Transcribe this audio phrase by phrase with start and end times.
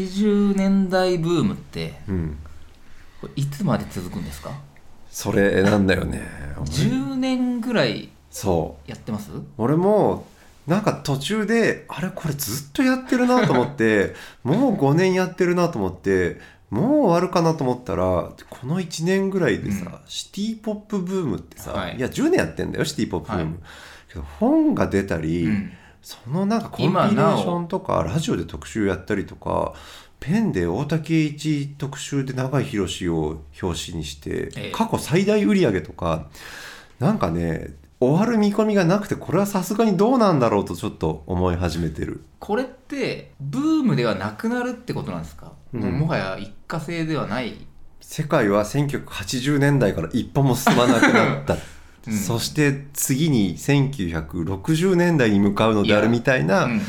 [0.00, 2.38] 80年代ブームってうん。
[3.20, 4.50] これいつまで続くんですか？
[5.10, 6.22] それなんだよね
[6.64, 8.90] 10年ぐらいそう。
[8.90, 9.30] やってます？
[9.56, 10.26] 俺も
[10.66, 16.40] なんか途中であれこれずっとやってるなと思って もう5年やってるなと思って
[16.70, 19.92] もう終わるかなと思ったらこの1年ぐらいでさ、うん。
[20.08, 21.96] シティ・ポップブームってさ、はい。
[21.96, 23.60] い、や10年やってんだよシティ・ポップブーム、はい。
[24.08, 25.72] けど本が出たり、うん
[26.04, 29.72] そのなんかコンピレーションとかラジオで特集やったりとか
[30.20, 34.70] ペンで大竹栄一特集で永井宏を表紙にして、ええ。
[34.72, 36.28] 過去最大売上とか
[36.98, 42.22] なんかね終わる見込みがなくてこれはさすがにどうなんだろうとちょっと思い始めてる。
[42.38, 45.80] これってブームではなくなるってことなんですか、うん。
[45.80, 47.66] もうもはや一過性ではない。
[48.02, 51.56] 世界は1980年代から一歩も進まなくなった、
[52.06, 52.16] うん。
[52.16, 56.80] そして次に1960年代に向かうのであるみたいな、うん。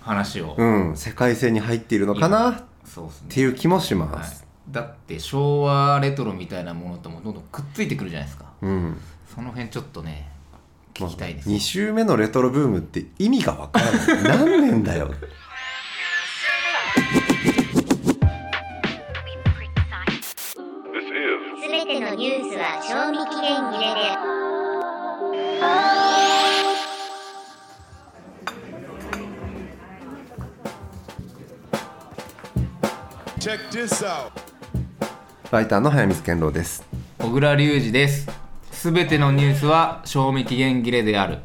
[0.00, 3.28] 話を、うん、世界線に入っているのかなっそうですね。
[3.30, 4.24] ていう気もしまはい。
[4.24, 8.46] す、、だって昭和レトロみたいなものともどんどんくっついてくるじゃないですか。
[8.62, 8.96] うん。
[9.32, 10.28] その辺ちょっとね
[10.92, 14.46] 聞きたいです、2週目のレトロブームって意味がわからない。
[14.46, 15.10] 何年だよ。
[21.62, 24.31] すべてのニュースは賞味期限切れで
[35.50, 36.82] ライターの早水健郎です。
[37.18, 38.26] 小倉隆二です。
[38.70, 41.40] すべてのニュースは賞味期限切れである。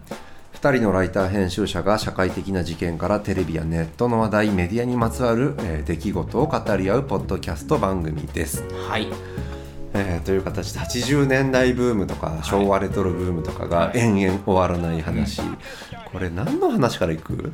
[0.53, 9.07] 2人のライター編集者が社会的な事件からテレビやネットの話題メディアにまつわる、えー出来事を語り合うポッドキャスト番組です、はい
[9.93, 13.99] えーという形で80年代ブームとか昭和レトロブームとかがはい。
[13.99, 15.41] 延々終わらない話、
[16.11, 17.33] これ何の話からいく？
[17.33, 17.53] う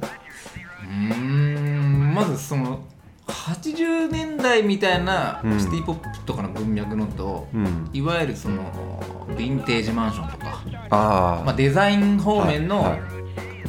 [0.86, 2.84] ーんまずその
[3.28, 5.60] 80年代みたいなうん。
[5.60, 7.90] シティ・ポップとかの文脈のと、うん。
[7.94, 13.02] いわゆるそのヴィンテージマンションとか、ああ、まあ、デザイン方面の、はいはい。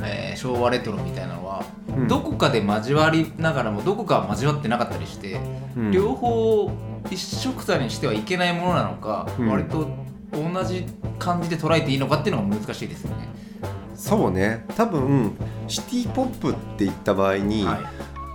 [0.03, 2.09] えー昭和レトロみたいなのは、うん。
[2.09, 5.41] どこかで交わりながらもどこかは交わってなかったりして、
[5.77, 5.91] うん。
[5.93, 6.71] 両方
[7.11, 9.49] 一緒くたにしてはいけないものなのか、うん。
[9.49, 9.89] 割と
[10.33, 10.87] 同じ
[11.19, 13.29] 感じで捉えていいのかっていうのが難しいですよね。
[13.95, 14.65] そうね。
[14.77, 15.37] 多分
[15.69, 17.79] シティ・ポップって言った場合に、はい。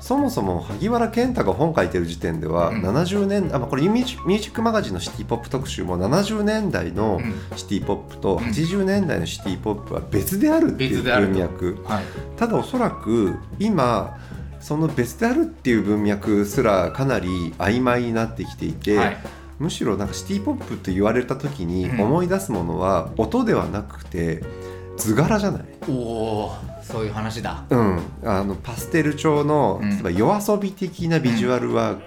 [0.02, 2.82] そもそも萩原健太が本書いてる時点では、うん。
[2.82, 7.58] 70年あまあこれミュージックマガジンのシティ・ポップ特集も70年代のうん。
[7.58, 11.78] シティ・ポップと80年代のシティ・ポップは別であるっていう文脈。
[11.84, 12.04] はい。
[12.38, 14.18] ただおそらく今
[14.60, 19.18] その別であるっていう文脈すらかなり曖昧になってきていて、はい。
[19.60, 22.02] むしろなんかシティ・ポップと言われた時にうん。
[22.02, 24.42] 思い出すものは音ではなくて
[24.98, 25.64] 図柄じゃない？
[25.90, 27.66] おおそういう話だ。
[27.70, 29.90] うん、あのパステル調の、うん。
[29.90, 31.98] 例えば夜遊び的なビジュアルワーう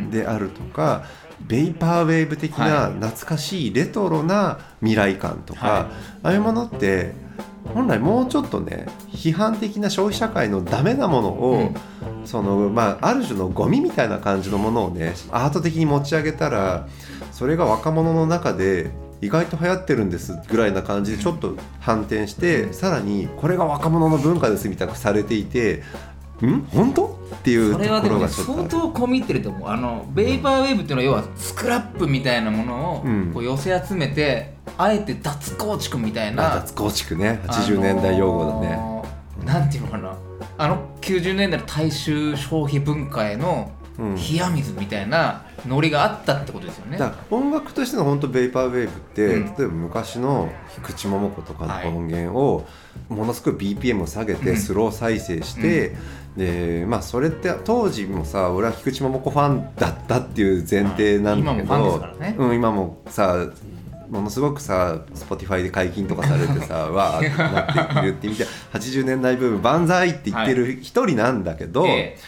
[0.00, 0.10] ん。
[0.10, 1.04] クであるとか、
[1.40, 2.92] ベイパーウェーブ的なはい。
[2.94, 5.82] 懐かしいレトロな未来感とか、はい。
[5.82, 7.12] ああいうものって
[7.74, 11.70] 本来もうちょっとね批判的な消費社会のダメなものを、
[12.24, 16.88] そのまあ、ある種のゴミみたいな感じのものをねアート的に持ち上げたら
[17.30, 18.90] それが若者の中で
[19.20, 25.84] 意外と流行ってるんですぐらいな感じでちょっと反転して、さらにこれが若者の文化ですみたいなされていて
[26.46, 26.66] ん？
[26.72, 27.18] 本当？
[27.34, 28.70] っていうところそれはでもねがちょっとある。
[28.70, 29.68] 相当込み入ってると思う。
[29.68, 33.30] あのベイパーウェーブっていうのは要はスクラップみたいなものをうん。
[33.32, 37.40] こう寄せ集めて、あえて脱構築みたいなあ脱構築ね。
[37.46, 40.16] 80年代用語だね、あのーなんていうのかな。
[40.58, 44.14] あの90年代の大衆消費文化へのうん。
[44.14, 46.96] 冷や水みたいなノリがあったってことですよね。
[46.96, 49.44] だから音楽としての本当ベイパーウェーブって、うん。
[49.46, 51.90] 例えば昔の菊池桃子とかはい。
[51.90, 52.66] の音源を
[53.08, 54.56] ものすごい BPM を下げてうん。
[54.56, 55.94] スロー再生して、
[56.36, 62.02] でまあそれって当時もさ俺は菊池桃子ファンだったっていう前提なんだけど、
[62.38, 63.50] うん、今もさ
[64.08, 72.18] ものすごくさ Spotify で解禁とかされてさ わーってなっているって意味で80年代ブーム万歳って言ってる一人なんだけど、え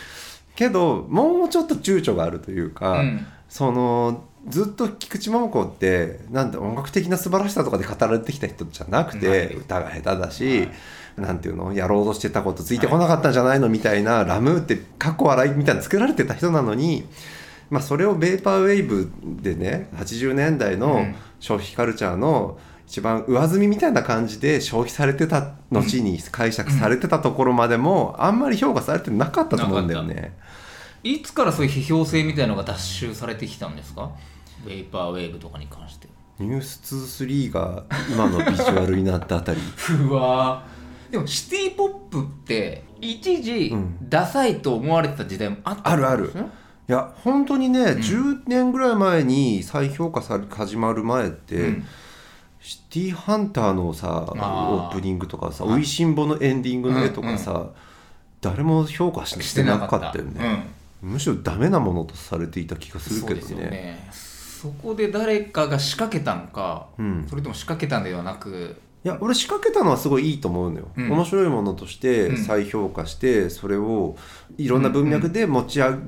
[0.57, 3.27] けどもうちょっと躊躇があるというか、うん。
[3.49, 9.47] そのずっと菊池桃子ってなんて音楽的な素晴らしさとかで語られてきた人じゃなくて、はい。
[9.55, 10.69] 歌が下手だし、
[11.17, 17.05] なんていうのやろうとしてたことついてこなかったんじゃないのみたいなラムーってかっこ笑いみたいなのつけられてた人なのに
[17.71, 19.11] まあ、それをベーパーウェーブ
[19.43, 21.15] でね80年代うのん。
[21.41, 30.37] 消費カルチャーの一番上積みみたいな感じで消費されてた後に解釈されてたところまでもあんまり評価されてなかったと思うんだよね。
[31.03, 34.11] いつからそういう批評性みたいのが脱臭されてきたんですか？
[34.65, 36.09] ウェイパーウェーブとかに関して。
[36.39, 39.61] ニュース23が今のビジュアルになったあたり。
[40.09, 41.13] うわー。
[41.13, 43.97] でもシティ・ポップって一時うん。
[44.09, 46.33] ダサいと思われてた時代もあったあるある。
[46.89, 51.85] いや本当にね、10年ぐらい前に再評価され始まる前って、うん
[52.65, 54.91] シティーハンターのさオあー。
[54.91, 57.67] ープニングとかさ「おいしんぼ」のエンディングの絵とかさ、
[58.41, 60.19] 誰も評価ししててななかった。
[60.19, 60.67] よね、
[61.03, 63.67] むしろダメなものとされていた気がするけどね。
[63.67, 64.09] ね。
[64.11, 67.27] そこで誰かが仕掛けたのか、うん。
[67.29, 68.77] それとも仕掛けたんではなく。
[69.05, 71.11] いや俺仕掛けたのはすごいいいと思うのよ、うん。
[71.13, 72.37] 面白いものとしてうん。
[72.39, 74.17] 再評価してそれを
[74.57, 75.99] いろんな文脈で持ち上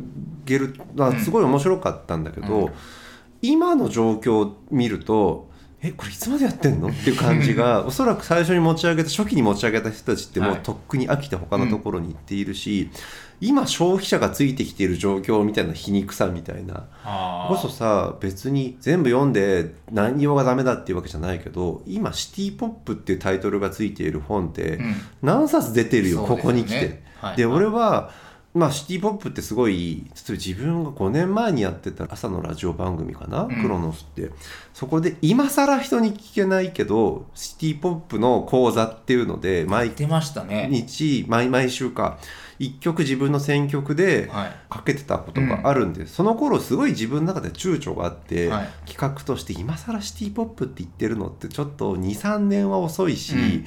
[0.46, 2.72] げるのはすごい面白かったんだけど、うん。
[3.42, 5.45] 今の状況を見ると
[5.82, 6.88] えこれいつまでやってんの？
[6.88, 12.90] っていう感じがおそらく最初に持ち上げた初期に持ち上げた人たちってもうはいとっくに飽きて他のところに行っているし、
[13.42, 24.94] 今消費者がついてきている状況みたいな皮肉さみたいなあこそさ別に全部読んで内容がダメだっていうわけじゃないけど今「シティ・ポップ」っていうタイトルがついている本ってうん。
[25.22, 27.02] 何冊出てるよ、ここに来て。
[27.20, 27.36] はい。
[27.36, 28.10] で俺は
[28.56, 33.48] まあ、シティ・ポップってすごい例えば自分が5年前にやってた朝のラジオ番組かな、ん。
[33.48, 34.30] クロノスって。
[34.72, 40.68] そこで今更人に聞けないけどシティ・ポップの講座っていうので毎出ましたね。
[40.70, 42.18] 日毎毎週か
[42.58, 44.56] 1曲自分の選曲ではい。
[44.70, 48.68] かけてたことがあるんで、その頃すごい自分の中で躊躇があって、はい。
[48.90, 53.64] 企画として今更シティ・ポップって言ってるのってちょっと23年は遅いし、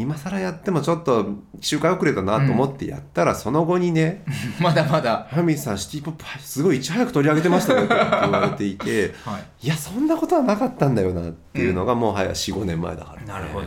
[0.00, 1.26] 今更やってもちょっと
[1.60, 4.24] 周回遅れだなと思ってやったら、その後にね
[4.60, 9.66] まだまだ「ハミさんシティ・ポップすごいいち早く取り上げてましたね」って言われていて はい。
[9.66, 13.26] いやそんなことはなかったんだよなっていうのがもはや45年前だから、ね。
[13.26, 13.66] なるほど。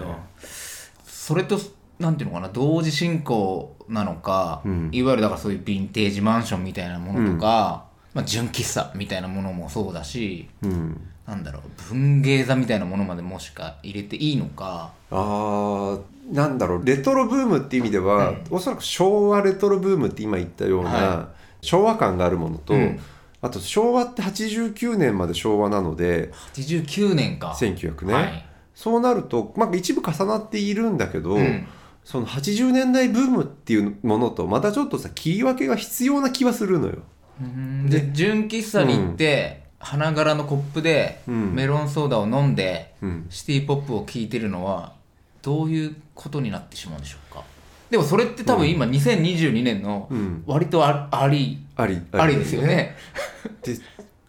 [1.06, 1.60] それと
[2.00, 4.89] なんていうのかな同時進行なのか、うん。
[4.92, 14.92] いわゆるだからそういうヴィンテージマンションみたいなものとか、まあ、純喫茶みたいなものもそうだしうんなんだろう文芸座みたいなものまでもしか入れていいのか。
[15.12, 16.02] あー
[16.32, 21.30] なんだろうレトロブームっていう意味では、おそらく昭和レトロブームって今言ったような、は
[21.62, 23.00] 昭和感があるものと、うん。
[23.42, 27.56] あと昭和って89年まで昭和なので89年か。
[27.60, 28.46] 1900ね、はい。
[28.76, 31.68] そうなると、まあ、一部重なっているんだけど、うん。
[32.04, 37.00] その80年代ブームっていうものとまたちょっとさ切り分けが必要な気はするのよ。
[37.42, 37.90] うん。
[37.90, 41.54] で純喫茶に行って、花柄のコップでうん。
[41.56, 43.25] メロンソーダを飲んで、うん。
[43.30, 44.94] シティポップを聴いてるのは
[45.42, 47.44] どういうことになってしまうんでしょうか？
[47.89, 50.44] でもそれって多分今2022年のうん。
[50.45, 52.01] 割とああり、あり。
[52.13, 52.95] ありですよね。
[53.63, 53.75] で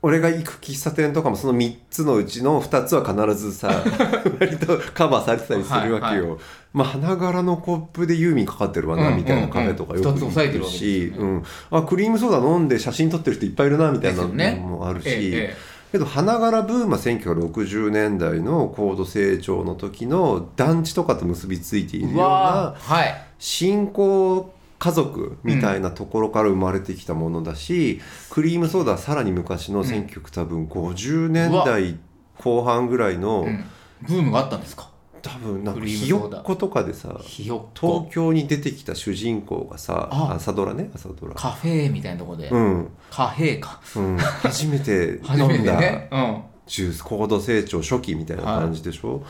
[0.03, 3.71] 俺が行く喫茶店とかもその3つのうちの2つは必ずさ
[4.41, 6.31] 割とカバーされてたりするわけよ。
[6.31, 6.39] はい
[6.73, 15.21] まあ花柄のコップでユーミンかかってるわな、うんみたいなカフェとかよく行くわけですし、うん、あクリームソーダ飲んで写真撮ってる人いっぱいいるなみたいなのもあるし、ええ
[15.55, 22.95] えけど花柄ブームは1960年代の高度成長の時の団地とかと結びついているようなー。
[22.95, 23.25] はい。
[23.39, 28.01] 新興家族みたいなところから生まれてきたものだし、
[28.31, 32.01] クリームソーダはさらに昔の1900多分50年代
[32.39, 33.65] 後半ぐらいの、うん。
[34.03, 34.91] ブームがあったんですか？
[35.23, 38.09] 多分なんかひよっことかでさ東こ。
[38.11, 40.33] 京に出てきた主人公がさあ。
[40.35, 41.35] 朝ドラね朝ドラ。
[41.37, 43.81] カフェみたいなとこで、うん、カフェか。
[43.95, 49.23] うん、初めて 飲んだね、うん、ジュース高度成長初期みたいな感じでしょ、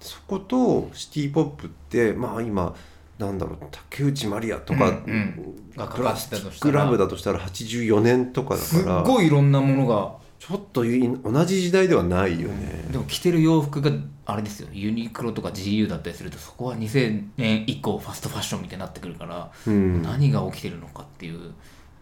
[0.00, 2.74] そことシティ・ポップってまあ今
[3.18, 5.76] なんだろう竹内まりやとか、うんうん。
[5.76, 6.84] がかプラかってスチックたとしたら。
[6.84, 10.26] ラブだとしたら84年とかだすっからごいいろんなものが。
[10.38, 13.90] ちょっとい同じ時代ではないよね、でも着てる洋服が
[14.26, 14.68] あれですよ。
[14.70, 20.02] ユニクロとか GU だったりするとそこは2000年以降ファストファッションみたいになってくるから、うん。
[20.02, 21.52] 何が起きてるのかっていう。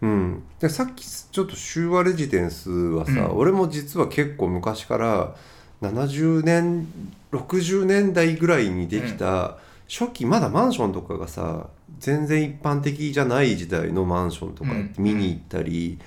[0.03, 3.37] うん、でさっきちょっと修和レジデンスはさ、うん。
[3.39, 5.37] 俺も実は結構昔から
[5.81, 6.89] 70年
[7.33, 9.59] 60年代ぐらいにできた、
[9.97, 11.69] 初期まだマンションとかがさ
[12.01, 14.93] 全然一般的じゃない時代のマンションとかうん。
[14.99, 16.01] 見に行ったり、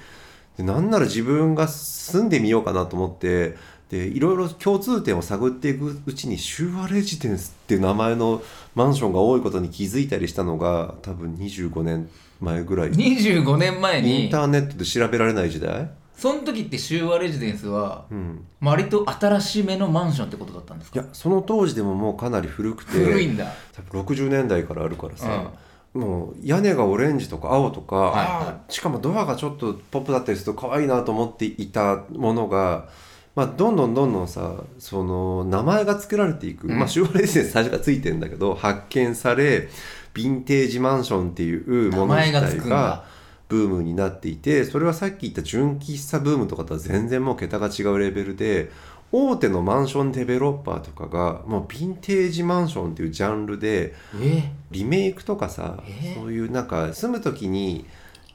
[0.58, 3.56] でなんなら自分が住んでみようかなと思って
[3.90, 8.42] でいろいろ共通点を探っていくうちに修和レジデンスっていう名前の
[8.76, 12.10] マンションが多いことに気づいたりしたのが多分25年
[12.42, 12.92] 前ぐらい。
[12.92, 21.00] 25年前インにターネットで調べられない時代、その時って昭和レジデンスはうん、割と新しめのマンションってことだったんですか？
[21.00, 23.46] いやその当時でももうかなり古くて古いんだ。
[23.72, 25.52] 多分60年代からあるからさ、
[25.94, 32.90] もう屋根がオレンジとか青とか、はいしかもドアがちょっとポップだったりすると可愛いなと思っていたものが、
[33.36, 36.80] まあ、どんどんどんどんさその名前が付けられていく、うん。
[36.80, 39.70] まあシューレジデンス最初からついてるんだけど発見され
[40.16, 42.76] ヴィンテージマンションっていうもの名前自がつくんだ。
[42.76, 43.17] 体が
[43.50, 48.72] ブームになっていてそれはさっき言った純喫茶ブームとかとは全然もう桁が違うレベルで
[49.12, 54.52] 大手のマンションデベロッパーとかがもうヴィンテージマンションっていうジャンルでえ？
[54.70, 55.90] リメイクとかさ、え？
[55.90, 57.86] ーそういうなんか住む時に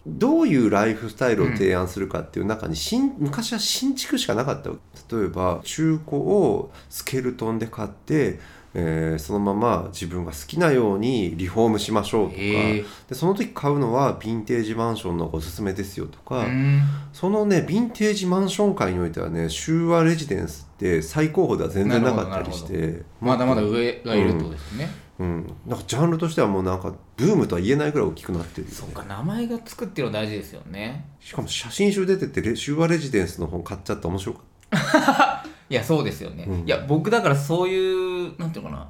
[0.06, 4.76] どういうライフスタイルを提案するかっていう中に新昔は新築しかなかったわ
[5.12, 8.40] 例えば中古をスケルトンで買って、
[8.74, 12.38] えーそのまま自分が好きなようにリフォームしましょうとか。
[12.38, 16.82] でその時買うのはヴィンテージマンションのおすすめですよとか、うん。
[17.12, 23.02] そのねヴィンテージマンション界においてはね修和レジデンスって最高峰では全然なかったりして。
[23.20, 28.74] まだまだ上がいるとですね、うん、なんかジャンルとしてはもうなんかブームとは言えないぐらい大きくなってるよね。
[28.74, 31.06] そっか名前がつくっていうのは大事ですよね。
[31.20, 34.42] しかも写真集出ててレシュワレジデンスの本買っちゃって面白かっ
[35.72, 36.66] いやそうですよね、うん。
[36.66, 38.88] いや僕だからそういうなんていうのかな。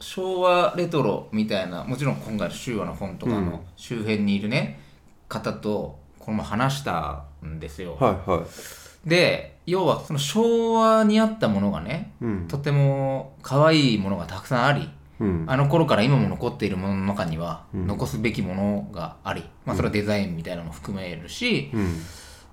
[0.00, 3.46] 昭和レトロみたいなもちろん今回の昭和の本とかうん。
[3.46, 4.80] の周辺にいるね、
[5.28, 9.08] 方とこの前話したんですよ、たはいはい。
[9.08, 12.48] で要はその昭和にあったものがねうん。
[12.48, 14.90] とても可愛いものがたくさんあり
[15.20, 15.44] うん。
[15.46, 17.86] あの頃から今も残っているものの中にはうん。
[17.86, 22.00] 残すべきものがあり、まあそれはデザインみたいなのも含めるし、うん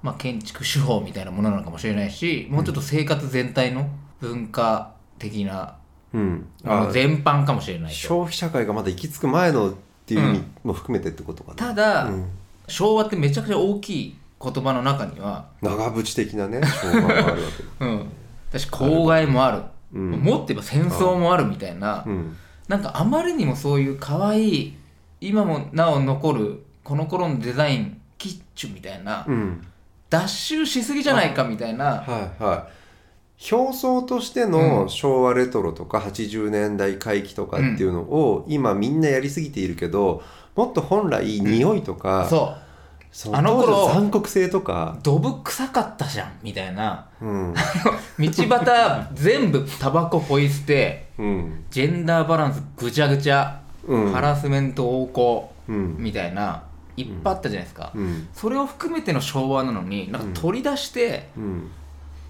[0.03, 5.77] まあ建築手法みたいなものなのかもしれないしもうちょっと生活全体の文化的な
[6.13, 6.45] うん。
[6.63, 7.97] あ全般かもしれないと。
[7.97, 9.73] 消費社会がまだ行き着く前のっ
[10.05, 12.29] ていう意味も含めてってことかな、ただ、うん。
[12.67, 18.09] 昭和ってめちゃくちゃ大きい言葉の中には、長渕的なね昭和があるわけ うん、
[18.49, 20.11] 私公害もある、うん。
[20.11, 22.37] もっと言えば戦争もあるみたいな、うん。
[22.67, 24.77] なんかあまりにもそういう可愛い
[25.19, 29.67] 今もなお残るこの頃のデザインキッチュみたいな、うん
[30.13, 31.85] 脱臭しすぎじゃないかみたいな。
[31.85, 33.51] はいはい。
[33.51, 40.21] 表層としての昭和レトロとか80年代回帰とかっていうのを今みんなやりすぎているけど
[40.55, 42.63] もっと本来匂いとか、そう。
[43.11, 47.07] そあの頃残酷性とか、ドブ臭かったじゃんみたいな。
[47.19, 47.53] うん。
[48.19, 51.65] 道端全部タバコポイ捨てうん。
[51.71, 54.11] ジェンダーバランスぐちゃぐちゃ、うん。
[54.11, 55.95] ハラスメント横行うん。
[55.97, 56.63] みたいな
[56.95, 58.27] いっぱいあったじゃないですか、うん。
[58.33, 61.71] それを含めての昭和なのになんか取り出して、うん。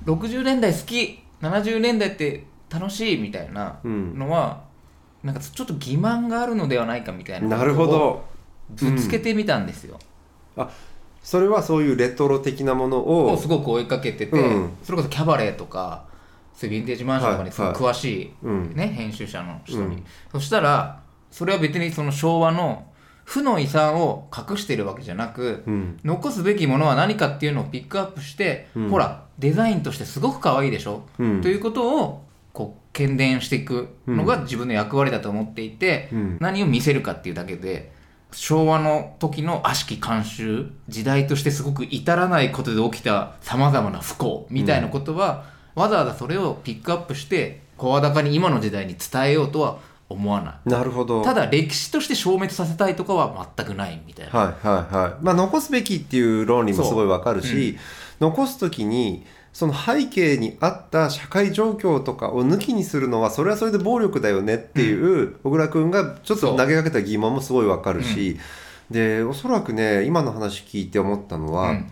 [0.05, 4.17] 60年代好き70年代って楽しいみたいなうん。
[4.17, 4.61] のは、
[5.23, 8.23] なんかちょっと欺瞞があるのではないかみたいななるほど。
[8.69, 9.99] ぶつけてみたんですよ、
[11.21, 14.69] それはそういうレトロ的なものををすごく追いかけてて、うん。
[14.83, 16.05] それこそキャバレーとか
[16.55, 17.77] そういうヴィンテージマンションとかにすごいはい。
[17.77, 18.73] 詳しい、うん。
[18.73, 20.03] ね、編集者の人に、うん。
[20.31, 22.85] そしたらそれは別にその昭和の
[23.23, 25.99] 負の遺産を隠しているわけじゃなく、うん。
[26.03, 28.89] 残すべきものは何かっていうのをピックアップして、うん。
[28.89, 31.41] ほらデザインとしてすごく可愛いでしょ、うん。
[31.41, 36.37] ということをこう喧伝していくのが自分の役割だと思っていて、うん。
[36.39, 37.91] 何を見せるかっていうだけで
[38.31, 49.79] 昭和の時の悪しき慣習時代としてすごく至らないことで起きたさまざまな不幸みたいなことは、わざわざそれをピックアップして声高に今の時代に伝えようとは
[50.13, 50.69] 思わない。
[50.69, 51.23] なるほど。
[51.23, 55.23] ただ歴史として消滅させたいとかは全くないみたいな、はいはいはい。
[55.23, 57.77] まあ残すべきっていう論理もすごいわかるし、
[58.19, 68.39] 残す時にその背景にあった社会状況とかを抜きにするのはそれはそれで暴力だよねっていう小倉君がちょっと投げかけた疑問もすごいわかるし、
[68.89, 71.91] でおそらくね今の話聞いて思ったのは、うん。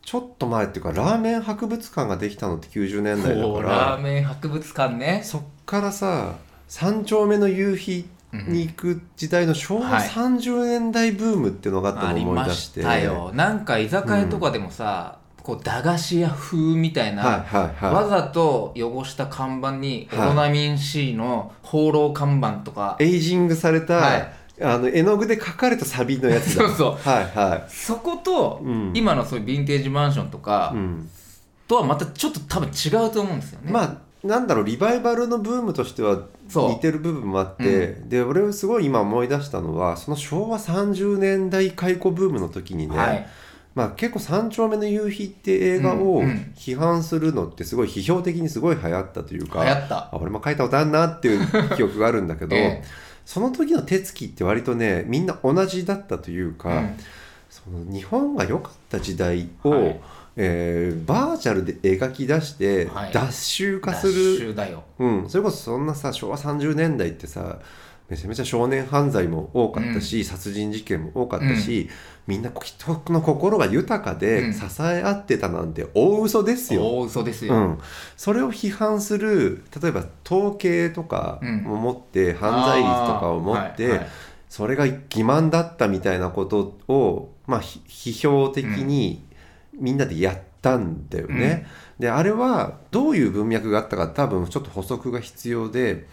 [0.00, 5.20] ちょっと前っていうかラーメン博物館ができたのって90年代だからラーメン博物館ね。
[5.22, 6.36] そっからさ
[6.68, 10.08] 三丁目の夕日に行く時代の昭和はい。
[10.08, 13.32] 30年代ブームっていうのがあったのを思いまし出して、たよ。
[13.34, 17.94] なんか居酒屋とかでもさ、こう駄菓子屋風みたいな、はいはいはい。
[17.94, 20.28] わざと汚した看板にオはい。
[20.28, 24.32] ロナミン C の放浪看板とか、エイジングされた、はい。
[24.60, 26.66] あの絵の具で描かれたサビのやつだ。
[26.68, 27.08] そうそう。
[27.08, 28.92] はいはそこと、うん。
[28.94, 31.08] 今のそういうヴィンテージマンションとかい、うん、
[31.66, 33.72] とはまたちょっと多分違うと思うんですよね。
[33.72, 43.26] まあなんだろうリバイバルのブームとしては似てる部分もあって、で俺はすごい今思い出したのはその昭和30年代解雇ブームの時にね、はい。
[43.74, 46.52] まあ、結構「三丁目の夕日」って映画をうんうん。
[46.56, 49.96] 批判するのってすごい批評的にすごい流行ったというか、流行った。
[49.96, 52.82] あ俺も書いたことあるなっていう記憶があるんだけど、 え。
[53.24, 56.96] その時の手つきって割とねみんな同じだったというか、うん。
[57.48, 60.00] その日本が良かった時代を、はい
[60.40, 63.12] えーバーチャルで描き出してはい。
[63.12, 64.84] 脱臭化す脱る、臭だよ。
[64.98, 67.58] うん、それこそそんなさ昭和30年代ってさ
[68.08, 71.90] めちゃめちゃ少年犯罪も多かったし、殺人事件も多かったし、
[72.26, 74.18] みんな人の心が豊かうん。
[74.18, 76.86] で支え合ってたなんて大嘘ですよ。
[76.86, 77.78] 大嘘ですよ、うん、
[78.16, 81.66] それを批判する例えば統計とかうん。
[81.70, 84.08] を持って、犯罪率とかを持って、はいはい。
[84.48, 89.22] それが欺瞞だったみたいなことを、まあ、ひ批評的に
[89.78, 91.66] みんなでやったんだよね。
[91.98, 96.06] であれはどういう文脈があったか多分ちょっと補足が必要で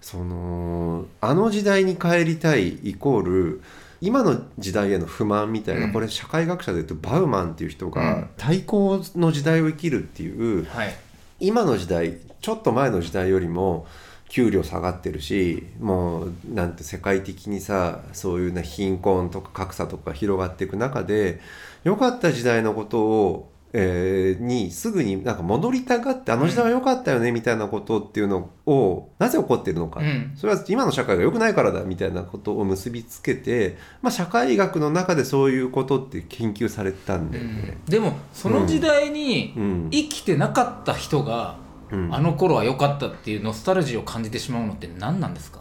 [0.00, 3.62] そのあの時代に帰りたいイコール
[4.00, 5.92] 今の時代への不満みたいな、うん。
[5.92, 8.30] これ社会学者で言うとバウマンっていう人うがん。
[8.36, 10.94] 対抗の時代を生きるっていうはい。
[11.40, 13.86] 今の時代ちょっと前の時代よりも
[14.28, 21.40] 給料下がってるしもうなんて世界的にさそういうね貧困とか格差とか広がっていく中で
[21.84, 30.32] 良かった時代のことを、えーにすぐになんか戻りたがってあの時代は良かったよねみたいなことっていうのをなぜ起こってるのか、うん。
[30.36, 37.76] それは今の社会が良くないからだみたいなことを結びつけて、まあ、社会学の中でそういうことって研究されたんだよね。
[37.86, 39.88] でもその時代にうん。
[39.90, 41.58] 生きてなかった人が、
[41.92, 42.14] うん。
[42.14, 45.58] あの頃は良かったっていうノスタルジーを感じてしまうのって何なんですか？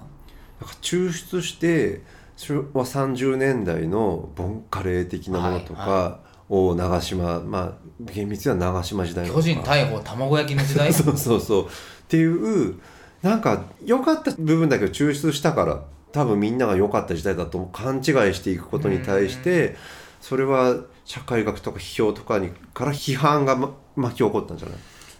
[0.61, 2.01] なんか抽出して
[2.37, 9.33] 昭和30年代のボンカレー的なものとか、はいを長島まあ厳密には長島時代の。
[9.33, 11.65] 巨人逮捕卵焼きの時代そうそうそう。
[11.65, 11.69] っ
[12.07, 12.79] ていう
[13.21, 18.03] なんか良かった部分だけを抽出したから多分みんなが良かった時代だと勘違い
[18.33, 19.75] していくことに対して
[20.21, 24.77] それは社会学とか批評とかにから批判が、ま、巻き起こったんじゃない？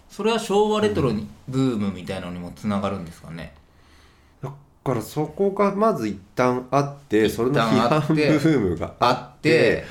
[0.09, 3.53] それは昭和レトロにブームみたいなのにもつながるんですかね。
[3.57, 3.66] だ
[4.87, 9.83] からそこがまず一旦あってそれの批判ブームがあって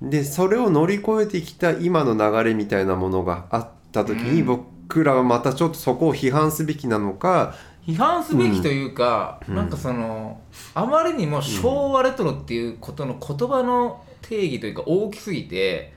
[0.00, 4.46] でそれを乗り越えてきた今の流れみたいなものがあった時に、うん。
[4.46, 7.54] 僕らはまたちょっとそこを批判すべきなのか
[7.86, 10.40] 批判すべきというか、なんかその
[10.74, 15.92] あまりにも昭和レトロっていうことの言葉の定義というか大きすぎて、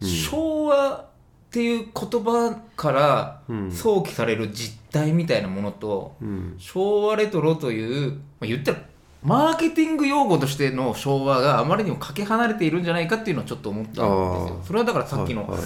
[0.00, 0.08] うん。
[0.08, 1.08] 昭和
[1.54, 3.70] っていう言葉からうん。
[3.70, 6.56] 想起される実態みたいなものと、うん。
[6.58, 8.78] 昭和レトロという、まあ、言ったら
[9.22, 14.62] マーケティング用語としての昭和があまりにもかけ離れているんじゃないかっていうのはちょっと思ったんですよ。
[14.66, 15.60] それはだからさっきの、はいはい。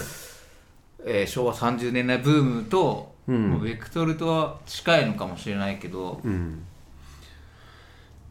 [1.06, 3.62] えー昭和30年代ブームと、うん。
[3.62, 6.66] ベクトルとは近いのかもしれないけどうん。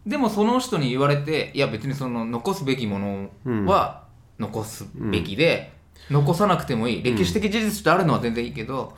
[0.05, 2.99] でもその人に言われていや別にその残すべきも
[3.43, 4.03] のは
[4.38, 5.76] 残すべきで、
[6.10, 7.04] 残さなくてもいい。
[7.04, 8.93] 歴史的事実としてあるのは全然いいけど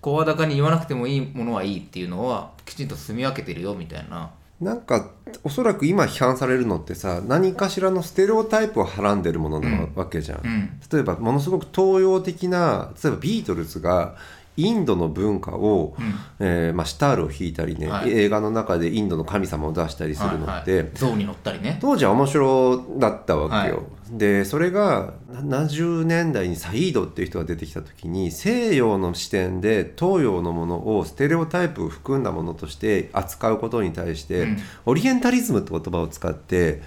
[0.00, 4.30] 声高に言わなくてもいいものはいいっていうのはきちんと住み分けてるよみたいな。
[4.60, 5.10] なんか
[5.42, 10.80] おそらく今批判されるのってさ何かしらのステレオタイプをはらんでるものなわけじゃん、うん。
[10.92, 14.16] 例えばものすごく東洋的な例えばビートルズが
[14.56, 16.14] インドの文化を、うん。
[16.46, 18.10] えーまあ、シタールを弾いたりね、はい。
[18.10, 20.82] 映画の中でインドの神様を出したりするのって、はい。
[20.82, 21.78] はい象に乗ったりね。
[21.80, 34.58] 当時は面白だったわけよ、はでそれが70年代にサイードっていう人が出てきた時に西洋の視点で東洋のものをステレオタイプを含んだものとして扱うことに対して、うん。
[34.86, 36.82] オリエンタリズムって言葉を使って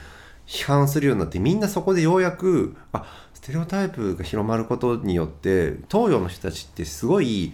[0.48, 7.54] 批判するようになってみんなそこでようやくあステレオタイプが広まることによって東洋の人たちってすごい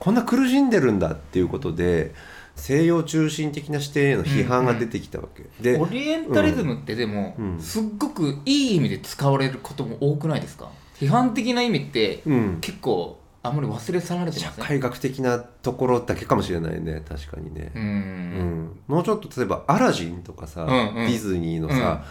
[0.00, 2.12] こんな苦しんでるんだっていうことで
[2.56, 7.60] 西洋中心的な視点への批判が出てきたわけ、でオリエンタリズムってでも、うん。
[7.60, 10.68] すっごくいい意味で使われることも多くないですか？
[10.96, 12.58] 批判的な意味って、うん。
[12.60, 14.64] 結構あんまり忘れ去られて社ません？
[14.64, 17.70] 会学的なところだけかもしれないね確かにね。
[17.76, 17.86] う、うん。
[17.86, 20.94] んもうちょっと例えばアラジンとかさ、うんうん。
[21.06, 22.04] ディズニーのさ、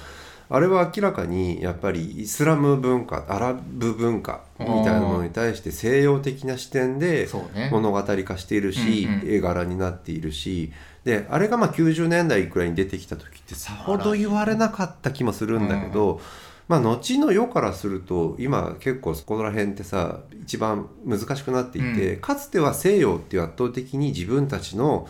[0.50, 7.28] あれは明らかにやっぱりイスラム文化アラブ文化みたいなものに対して西洋的な視点で
[7.72, 9.30] 物語化しているし、うんうん。
[9.30, 10.72] 絵柄になっているし
[11.04, 16.22] であれがまあ90年代くらいに出てきた時ってさほど言われなかった気もするんだけど、
[16.68, 25.08] まあ後の世からすると今結構そこら辺ってさ一番難しくなっていて、かつては西洋っていう圧倒的に自分たちの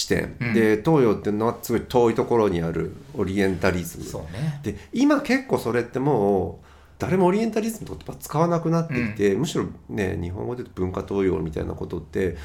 [0.00, 0.54] 視点、うん。
[0.54, 4.04] で東洋っていうのはすごい遠いところにあるオリエンタリズム。
[4.04, 4.60] そうね。
[4.62, 6.66] で今結構それってもう
[6.98, 12.36] 誰もオリエンタリズムの言葉使わなくなっていて、むしろね日本語で言うと文化東洋みたいなことって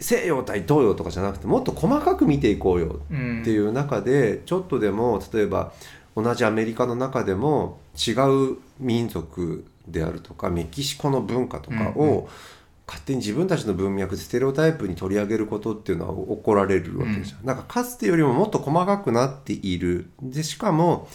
[0.00, 5.72] 西洋対東洋とかじゃなくてもっと細かく見ていこうようんっていう中でちょっとでも例えば
[6.16, 8.12] 同じアメリカの中でも違
[8.52, 12.28] う民族であるとかメキシコの文化とかうんうを
[12.90, 17.46] 勝手に自分たちの文脈でステレオタイプに取り上げることっていうのは怒られるわけじゃん。
[17.46, 20.10] なんかかつてよりももっと細かくなっている。
[20.20, 21.08] でしかも、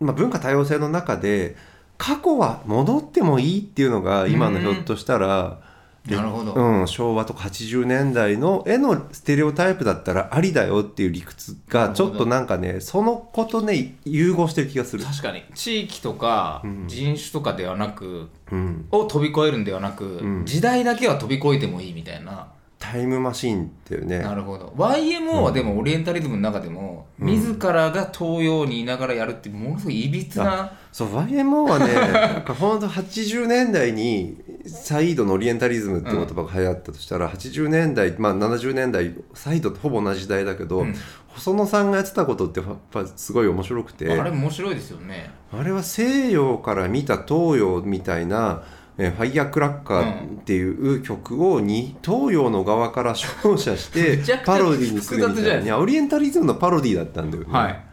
[0.00, 1.54] まあ、文化多様性の中で
[1.98, 5.60] 過去は戻ってもいいっていうのが今のひょっとしたら
[6.10, 15.04] なるほど、うん、昭和とか80年代の絵のステレオタイプだったらありだよっていう理屈がちょっとなんかねそのことね融合してる気がする。
[15.04, 15.42] 確かに。
[15.54, 16.86] 地域とかん。
[16.86, 20.44] 人種とかではなく、うん、を飛び越えるんではなく、ん。
[20.44, 22.48] 時代だけは飛び越えてもいいみたいな。
[22.78, 24.18] タイムマシンっていうね。
[24.18, 24.74] なるほど。
[24.76, 34.36] YMO はでもオリエンタリズムの中でも、自らが東洋にいながらやるってものすごいいびつなそう YMO はねなんかほんと80年代に
[34.66, 40.94] サイードのオリエンタリズムって言葉が流行ったとしたら、80年代、まあ、70年代サイードってほぼ同じ時代だけど、うん。
[41.34, 44.10] 細野さんがやってたことってやっぱすごい面白くて。
[44.10, 45.30] あれ面白いですよね。
[45.52, 48.62] あれは西洋から見た東洋みたいな
[48.98, 55.78] 「えーファイヤークラッカー」っていう曲をに東洋の側から照射して パロディにするみたいな。
[55.78, 57.48] オリエンタリズムのパロディだったんだよね。
[57.50, 57.84] はい。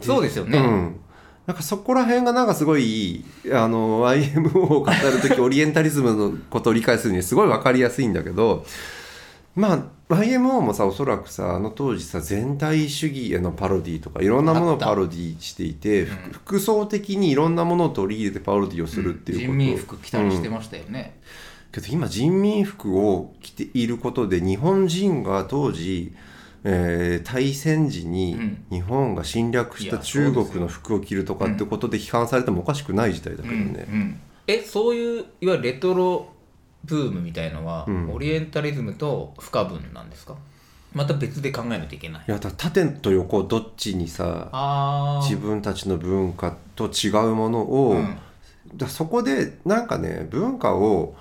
[0.00, 1.00] そうですよね、うん、
[1.48, 8.66] なんかそこら辺がなんかすごいあの IMO を語る時オリエンタリズムのことを理解するにはすごい分かりやすいんだけど
[9.54, 21.18] まあ YMO もさおそらくさあの当時さ全体主義へのパロディとかいろんなものをパロディしていて、ふ服装的にいろんなものを取り入れてパロディをするっていうこと、人民服着たりしてうんましたよね、
[21.72, 26.12] けど今人民服を着ていることで日本人が当時、
[26.70, 28.64] えー大戦時にうん。
[28.70, 33.86] 日本が侵略した中国の服を着るとかってことで批判されてもおかしくない時代だけどうんね。
[33.88, 34.20] うん。
[34.46, 36.28] えそういういわゆるレトロ
[36.84, 38.12] ブームみたいのは、うん。
[38.12, 40.36] オリエンタリズムと不可分なんですか？
[40.94, 42.24] また別で考えないといけない。
[42.26, 48.16] いやだ縦と横どっちにさあ自分たちの文化と違うものを、うん。
[48.74, 51.14] だそこでなんかね文化を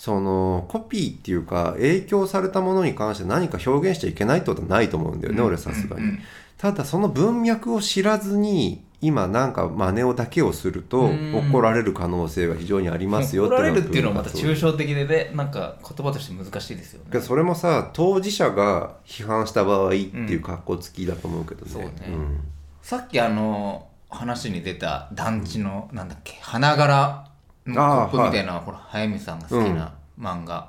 [0.00, 6.02] そのコピーっていうか影響されたものに関して何か表現しちゃいけないってことはないと思うんだよね、俺さすがに。
[6.02, 6.18] うんうん
[6.56, 11.34] ただその文脈を知らずに今なんか真似をだけをするとうん。
[11.34, 17.20] 怒られる可能性が非常にありますよ怒られるっていうのはまた抽象的でねなんか言葉として難しいですよね。
[17.22, 21.72] それもさ当事者が批判した場合っていう格好つきだと思うけどね。
[21.72, 21.88] そうね。
[22.14, 22.40] ん。
[22.82, 27.29] さっきあの話に出た団地の、なんだっけ花柄
[27.74, 30.68] のコップみたいな、ほら早見さんが好きな漫画、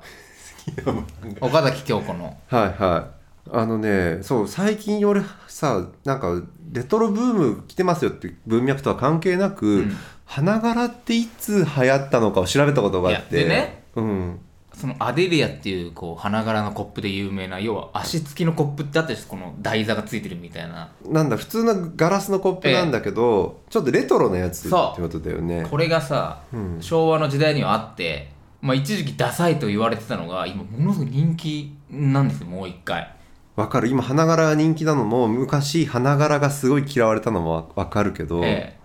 [1.40, 2.36] 岡崎京子の。
[2.48, 3.22] はいはい。
[3.50, 9.96] あのねそう最近俺さなんかレトロブーム来てますよって文脈とは関係なく、ん。
[10.24, 13.44] 花柄っていつ流行ったのかを調べたことがあって。
[13.44, 13.82] でね。
[13.96, 14.40] うん、
[14.82, 20.90] そのアデリアっていうこう花柄のコップで有名な要は足つきのコップってあったりしてこの台座がついてるみたいな。
[21.06, 25.68] なんだ普通のガラスのコップなんだけど、ちょっとレトロなやつってことだよね。
[25.70, 26.78] これがさ、うん。
[26.80, 33.14] 昭和の時代にはあって、まあ、一時期ダサいと言われてたのが今ものすごい人気なんですよもう一回。
[33.54, 33.86] わかる。
[33.86, 38.76] 今花柄が人気なのも昔花柄がすごい嫌われたのもわわかるけど、え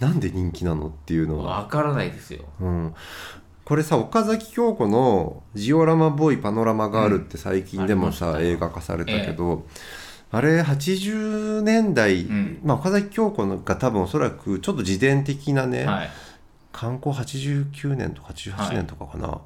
[0.00, 1.58] なんで人気なのっていうえのは。
[1.58, 2.46] わからないですよ。
[2.60, 2.94] うん、
[3.68, 8.42] これさ岡崎京子の「ジオラマボーイパノラマガール」って最近でもさ、うん。
[8.42, 9.66] 映画化されたけど、
[10.32, 12.60] あれ80年代、ん。
[12.64, 16.10] まあ、岡崎京子が多分おそらくちょっと自伝的なね、はい。
[16.72, 19.36] 観光89年とか88年とかかな、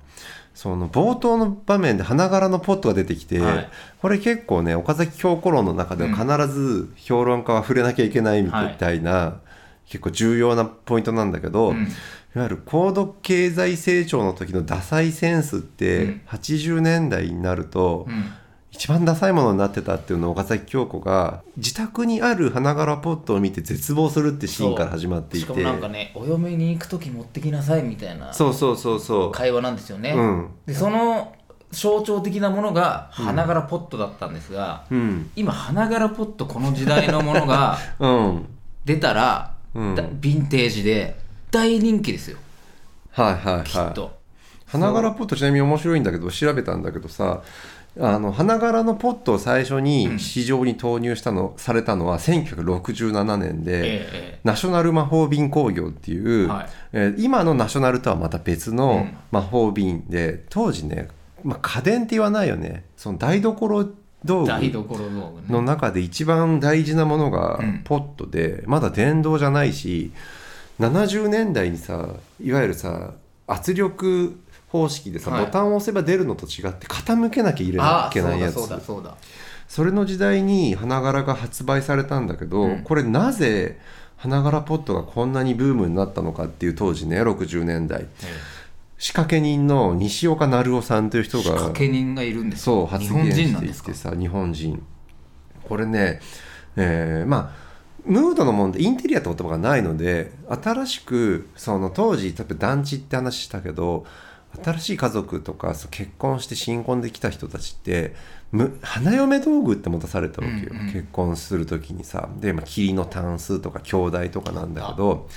[0.55, 3.69] その冒頭の場面で花柄のポットが出てきて、はい。
[4.01, 9.41] これ結構ね岡崎京子論の中では必ず評論家は触れなきゃいけないみたいな、
[9.89, 11.89] 結構重要なポイントなんだけど、うん
[12.35, 16.21] いわゆる高度経済成長の時のダサいセンスって、うん。
[16.29, 18.33] 80年代になると、うん。
[18.73, 29.33] 一番ダサいものになってたっていうのを岡崎京子が自宅にある花柄ポットを見て絶望するってシーンから始まっていしてかもなんかねお嫁に行く時持ってきなさいみたいなそうそうそうそう。
[29.33, 30.51] 会話なんですよね、うん。
[30.65, 31.35] でその
[31.71, 35.31] 象徴的なものが花柄ポットだったんですが、うん。
[35.37, 38.47] 今花柄ポットこの時代のものが うん。
[38.87, 39.95] 出たら、うん。
[39.95, 41.22] だヴィンテージで
[41.53, 42.39] 大人気ですよ。
[43.11, 43.65] はいはいはい。
[43.65, 44.19] きっと、
[44.67, 47.43] 花柄ポットちなみに面白いんだけど調べたんだけどさ
[48.01, 56.67] あの花柄のポットを最初に市場に投入したの、されたのは1967年で、ええナショナル魔法瓶工業っていう、はい。
[56.95, 59.17] えー今のナショナルとはまた別のうん。
[59.31, 61.09] 魔法瓶で、当時ね、
[61.45, 62.85] まあ、家電って言わないよね。
[62.97, 63.93] その台所
[64.25, 64.87] 道台具
[65.51, 67.83] の中で一番大事なものがうん。
[67.85, 70.13] ポットで、まだ電動じゃないし
[70.89, 72.09] 70年代にさ
[72.41, 73.13] いわゆるさ
[73.47, 75.45] 圧力方式でさ、はい。
[75.47, 78.59] ボタンを押せば出るのと違って傾けなきゃ入れなきあゃいけないやつ
[79.69, 82.83] それの時代に花柄が発売されたんだけど、うん。
[82.83, 83.79] これなぜ
[84.17, 88.07] 花柄ポットがこんなにブームになったのかっていう当時ね60年代。
[88.99, 94.83] 仕掛け人の西岡成夫さんという人仕が掛け人がいるんですそう発日本言していてさ日本人。
[95.69, 96.21] これね、
[96.77, 97.62] えーまあ
[98.05, 104.05] ムードの問題インテリアって言葉がないので新しくその当時例えば団地って話したけど
[104.63, 108.15] 新しい家族とか結婚して新婚できた人たちって
[108.51, 110.93] む花嫁道具って持たされたわけよ、うんうん。
[110.93, 112.29] 結婚する時にさ。
[112.39, 115.29] で、まあ、霧のタンスとか兄弟とかなんだけど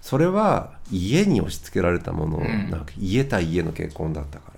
[0.00, 2.70] それは家に押し付けられたもの、ん。
[2.70, 4.54] なんか家対家の結婚だったから。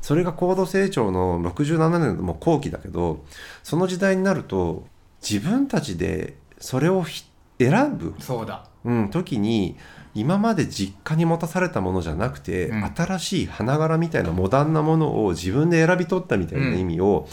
[0.00, 3.24] それが高度成長の67年の後期だけど
[3.64, 4.86] その時代になると
[5.20, 7.24] 自分たちでそれをひ
[7.58, 8.14] 選ぶ？
[8.18, 8.64] そうだ。
[8.84, 9.76] うん、時に
[10.14, 12.84] 今まで実家に持たされたものじゃなくて、うん。
[12.94, 17.28] 新しい花柄みたいなモダンなものを自分で選び取ったみたいな意味を、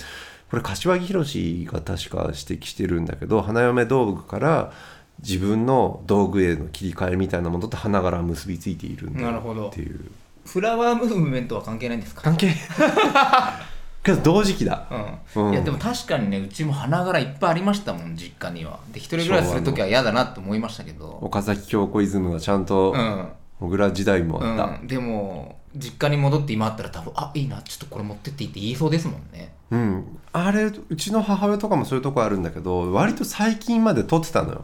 [0.49, 4.71] これ柏木宏が確か指摘してるんだけど花嫁道具から
[5.19, 9.69] 自分の道具への切り替えみたいなものと花柄は結びついているんだなるほど。
[9.69, 10.11] っていう
[10.45, 12.21] フラワームーブメントは関係ないんですか？
[12.21, 12.53] 関係
[14.05, 14.87] けど同時期だ。
[15.35, 15.47] うん。
[15.47, 15.53] うん。
[15.53, 18.79] いやでも確かにねうちも花柄いっぱいありましたもん実家には。
[18.93, 21.19] で一人暮らしする時は嫌だなって思いましたけど。
[21.21, 23.29] 岡崎京子イズムがちゃんとうん。
[23.59, 29.53] 小倉時代もあった、うん、でも実家に戻って今あったら多分あいいなちょっとこれ持ってっていいって言いそうですもんね。
[29.71, 34.63] うん、あれうちの母親とかもそういうとこあるんだけど割と最近まで撮ってたのよ、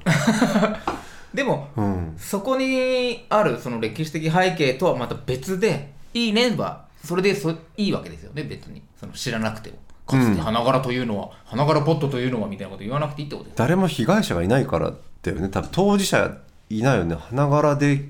[1.34, 8.82] でもうん、そこにあるその歴史的背景とはまた別でいいねはそれでそいいわけですよね別に。
[9.00, 9.78] その知らなくても。
[10.06, 15.50] かつて花柄というのは、花柄ポットというのはみたいなこと言わなくていいってことです誰も被害者がいないからだよね。
[15.50, 16.38] 多分当事者
[16.70, 17.16] いないよね。
[17.16, 18.10] 花柄で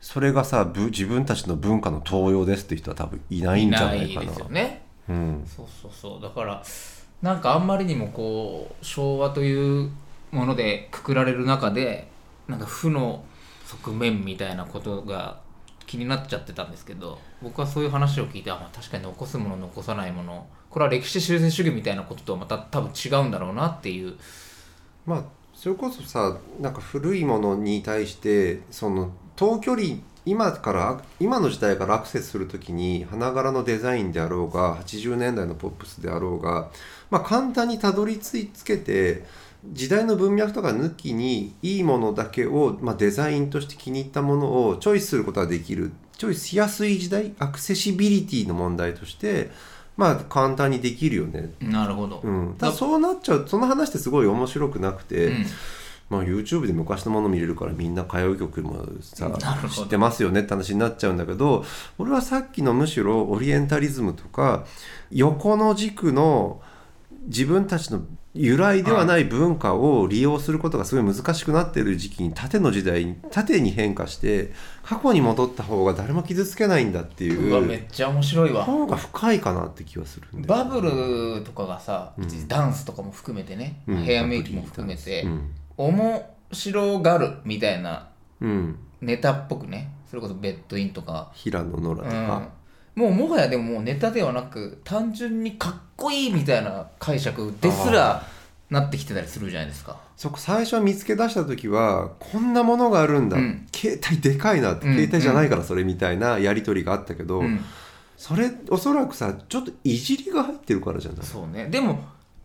[0.00, 4.26] それがさぶ自分たちの文化の盗用ですって人は多分いないんじゃないかな。
[4.26, 4.82] ですよね。
[5.08, 6.22] うん、そうそうそう。
[6.22, 6.62] だから
[7.22, 9.90] なんかあんまりにもこう昭和という
[10.32, 12.08] ものでくくられる中で
[12.48, 13.24] なんか負の
[13.66, 15.38] 側面みたいなことが
[15.92, 24.14] 気になっちゃってたんですけど僕はそういう話を聞いてあ、ま、確かに残すもの残さないものこれは歴史修正主義みたいなこととはまた多分違うんだろうなっていう。
[25.04, 25.24] まあ
[25.54, 36.70] それこそさなんか古いものに対してその遠距離今から今の時代からアクセスするときに花柄のデザインであろうが80年代のポップスであろうが、
[37.10, 39.24] まあ、簡単にたどり着けて
[39.64, 49.50] 時代の文脈とか抜きにいいものだけを、まあ、デザインとして気に入ったものをチョイスすることができるチョイスしやすい時代アクセシビリティの問題として
[49.96, 51.52] まあ簡単にできるよね。
[51.60, 55.46] なるほど、うん、ただそうなっちゃうその話ってすごい面白くなくて、うん。
[56.10, 59.30] まあ、YouTube で昔のもの見れるからみんな歌謡曲もさ
[59.70, 61.64] 知ってますよねって話になっちゃうんだけど
[61.96, 64.66] 俺はさっきのむしろオリエンタリズムとか
[65.10, 66.60] 横の軸の
[67.28, 68.02] 自分たちの
[68.34, 78.64] 由来ではない文化を利用することがすごい難しくなっている時期に縦の時代に縦に変化して過去に戻った方が誰も傷つけないんだっていうわめっちゃ面白いわ。
[78.64, 82.14] 方が深いかなって気はするバブルとかがさ、
[82.48, 84.02] ダンスとかも含めてね、うん。
[84.02, 88.08] ヘアメイクも含めて、うん面白がるみたいな
[88.40, 88.78] うん。
[89.00, 92.48] ネタっぽくねそれこそベッドインとか、平野ノラとか、
[92.94, 98.22] もうもはやでももうネタではなく単純にかっこいいみたいな解釈ですら
[98.68, 99.98] なってきてたりするじゃないですか。
[100.16, 103.66] そこ最初見つけ出した時はこんなものがあるんだ、うん。
[103.74, 107.64] 携帯でかいなって、うん携帯じゃないからそれみたいなやり取りがあったけど、うん。
[108.16, 111.26] それおそらくさちょっといじりが入ってるからじゃない？
[111.26, 111.68] そうね。
[111.68, 111.98] でも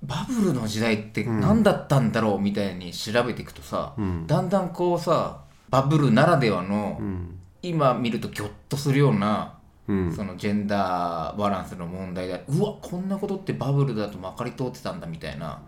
[0.03, 4.27] バブルの時代ってうん何だったんだろうみたいに調べていくとさ、うん。
[4.27, 7.37] だんだんこうさバブルならではの、うん。
[7.61, 9.53] 今見るとギョッとするような
[9.87, 10.13] うん。
[10.13, 15.61] そのジェンダーバランスの問題でうわこんなことってバブルだとまかり通ってたんだみたいな。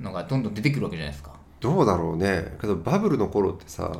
[0.00, 1.32] のがどんどん出てくるわけじゃないですか。
[1.60, 2.56] どうだろうね。
[2.60, 3.90] けどバブルの頃ってさ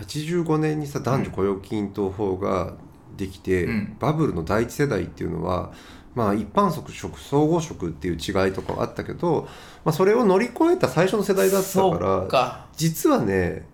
[0.00, 2.74] 85年にさ男女雇用均等法が
[3.16, 3.96] できて、うん。
[3.98, 5.72] バブルの第一世代っていうのは
[6.14, 9.48] まあ一般職職総合職っていう違いとかはあったけど、
[9.84, 12.26] まあ、それを乗り越えた最初の世代だったそか。
[12.30, 13.67] ら実はね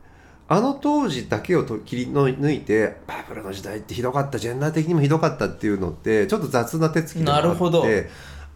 [0.46, 7.85] あの当時だけをと切り抜いてバブルの時代ってひどかったジェンダー的にもひどかったっていうのってちょっと雑な手つきでもあってなるほど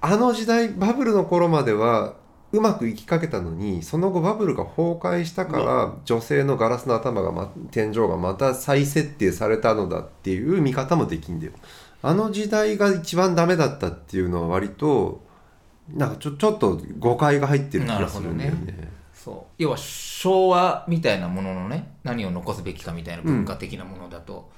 [0.01, 2.15] あの時代バブルの頃までは
[2.53, 11.53] うまくいきかけたのにその後バブルが崩壊したから女性のガラスの頭が、ま、天井がまた再設定されたのだっていう見方もできんだよ。
[12.01, 15.21] あの時代が一番ダメだったっていうのは割と
[15.93, 18.89] なんかちょちょっと誤解が入ってる気がするんだよなるね。
[19.13, 19.77] そう要は
[20.21, 24.51] 昭和みたいなもののね何を残すべきかみたいな文化的なものだと、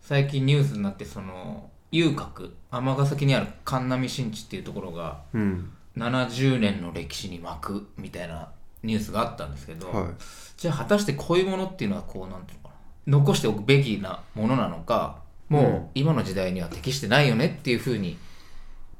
[0.00, 2.56] 最近ニュースになってその遊郭。
[2.70, 5.70] 尼崎にある神波新地っていうところがうん。
[5.98, 8.48] 70年の歴史に巻くみたいな
[8.82, 10.06] ニュースがあったんですけど、はい。
[10.56, 12.74] じゃあ果たしてこういうものっていうのはこうなんていうのか
[13.06, 13.18] な。
[13.18, 15.18] 残しておくべきなものなのか
[15.50, 15.66] もうん。
[15.66, 18.16] う今の時代には適してないよねっていうふうに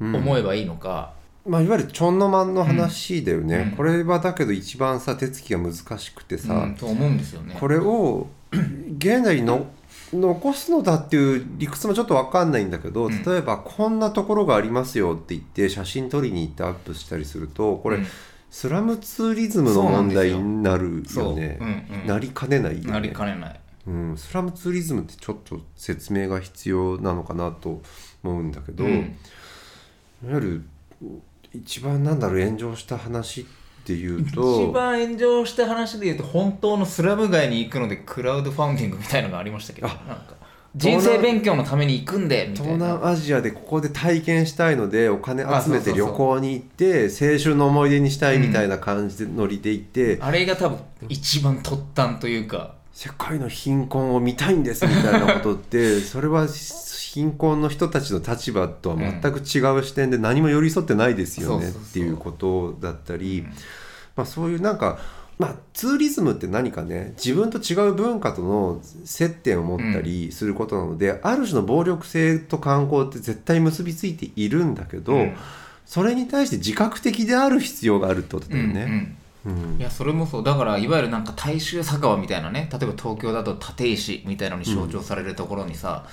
[0.00, 0.16] うん。
[0.16, 1.14] 思えばいいのか、
[1.46, 3.76] まあ、いわゆるちょんのまんの話だよね、うん。
[3.76, 7.56] これはだけど一番さ手つきが難しくてさ、うんと思うんですよね。
[7.58, 8.28] これを
[8.98, 9.66] 現代にの
[10.12, 13.22] 残すのだっていう理屈もちょっと分かんないんだけど、ん。
[13.22, 18.06] 例えばこんなところがありますよって言って写真撮りに行ってアップしたりするとこれ、うん。
[18.50, 21.58] スラムツーリズムの問題になるよね。
[22.06, 22.90] なりかねないよね。
[22.92, 23.60] なりかねない。
[23.86, 27.82] うん、スラムツーリズムってちょっと説明が必要なのかなと
[28.22, 29.18] 思うんだけど、うん。
[30.24, 30.64] いわゆる
[31.54, 33.44] 一番なんだろう炎上した話っ
[33.86, 40.44] ていうと一番炎上した話で言うと本当のスラム街に行くのでクラウドファンディングみたいのがありましたけどなんか
[40.76, 56.48] 人生勉強のために行くんでみたい東な南アジアでここで体験したいのでお金あ集めて旅行に行って青春の思い出にしたいみたいな感じでノリで行って、あれが多分一番突端というか世界の貧困を見たいんですみたいなことってそれは
[57.14, 63.46] 貧困の人たちの立場とは全く違う視点で何も寄り添ってないですよねっていうことだったり、
[64.16, 64.98] まあ、そういうなんか、
[65.38, 75.36] まあ、ツーリズムって何かね自分と違う文化との接点を持ったりすることなので、ある種の暴力性と観光って絶対結びついているんだけど、うん。
[75.86, 78.82] それに対して自覚的である必要があるってことだよね。
[78.82, 79.76] うんうんうん。
[79.78, 80.44] いやそれもそう。
[80.44, 86.06] だからいわゆるなんか大衆酒場みたいなね例えば東京だと立石みたいなのに象徴されるところにさ、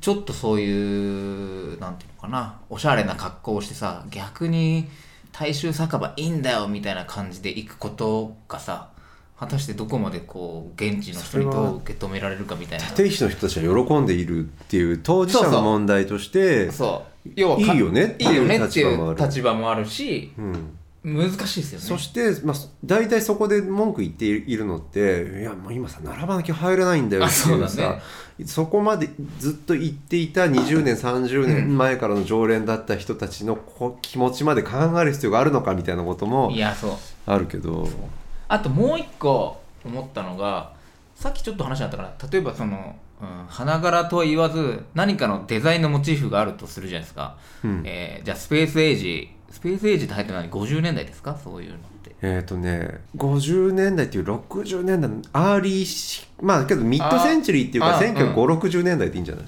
[0.00, 4.88] ちょっとそういうなんていうのかなおしゃれな格好をしてさ逆に
[5.32, 8.90] 大衆酒場いいんだよみたいな感じで行くことがさ
[9.38, 12.84] 果たしてどこまでこう現地の人にどう受け止められるかみたいな。
[12.90, 17.12] 立石の人たちは喜んでいるっていう当事者の問題としてそう。
[17.34, 21.84] 要はかいいよねっていういいよねっていう立場もある立場もあるしうん難しいですよね。
[21.84, 28.02] そして、まあ、大体そこで文句言っているのっていやもう今さ並ばなきゃ入れないんだよっていうさね。
[28.46, 36.96] そこまでずっと言っていた20年30年前からの常連だった人たちのこ気持ちまで考える必要があるのかみたいなこともいやそう。
[37.26, 37.88] あるけど。
[38.48, 40.72] あともう一個思ったのが
[41.16, 47.82] さっきちょっと話になったから例えばその、うん、花柄とは言わず何かのデザインのモチーフがあるとするじゃないですか、うん。
[47.84, 51.36] えーじゃあスペースエイジスペースエイジって入ってるのは50年代ですか？
[51.36, 52.16] そういうのって。
[52.22, 59.44] えっ、とね50年代っていう60年代の early しまあけどミッドセンチュリーっていうかああ195060年代でいいんじゃない？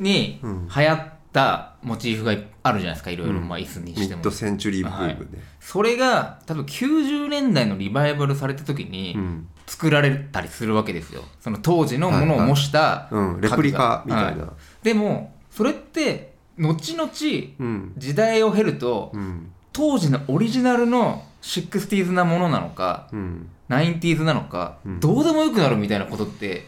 [0.00, 2.32] にうん流行ったモチーフが
[2.62, 4.20] あるじゃないですかいろいろ、うんまあ椅子にミしても。
[4.20, 9.48] ッドセンチュリーブームね、それが多分90年代のリバイバルされた時にうん。
[9.66, 11.22] 作られたりするわけですよ。
[11.40, 17.10] その当時のものを模したうん、レプリカみたいな、はでもそれって後々
[17.58, 17.92] うん。
[17.96, 19.52] 時代を経るとうん。
[19.72, 25.00] 当時のオリジナルの 60s なものなのかうん、90s なのか、うん。
[25.00, 26.66] どうでもよくなるみたいなことって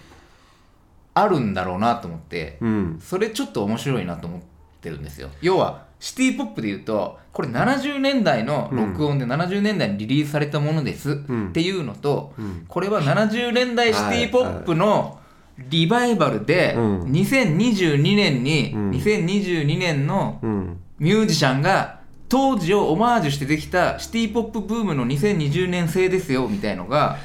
[1.14, 4.40] あるんだろうなと思って、うん、それちょっと面白いなと思っ
[4.80, 5.28] てるんですよ。
[5.42, 11.48] 要はシティポップで言うとこれ70年代の録音で70年代にリリースされたものですん。
[11.48, 12.64] っていうのと、うん。
[12.68, 15.19] これは70年代シティポップの
[15.58, 17.02] リバイバルでうん。
[17.04, 18.90] 2022年にうん。
[18.90, 27.18] 2022年のうん、ミュージシャンが当時をオマージュしてできたシティポップブームの2020年製ですよみたいのが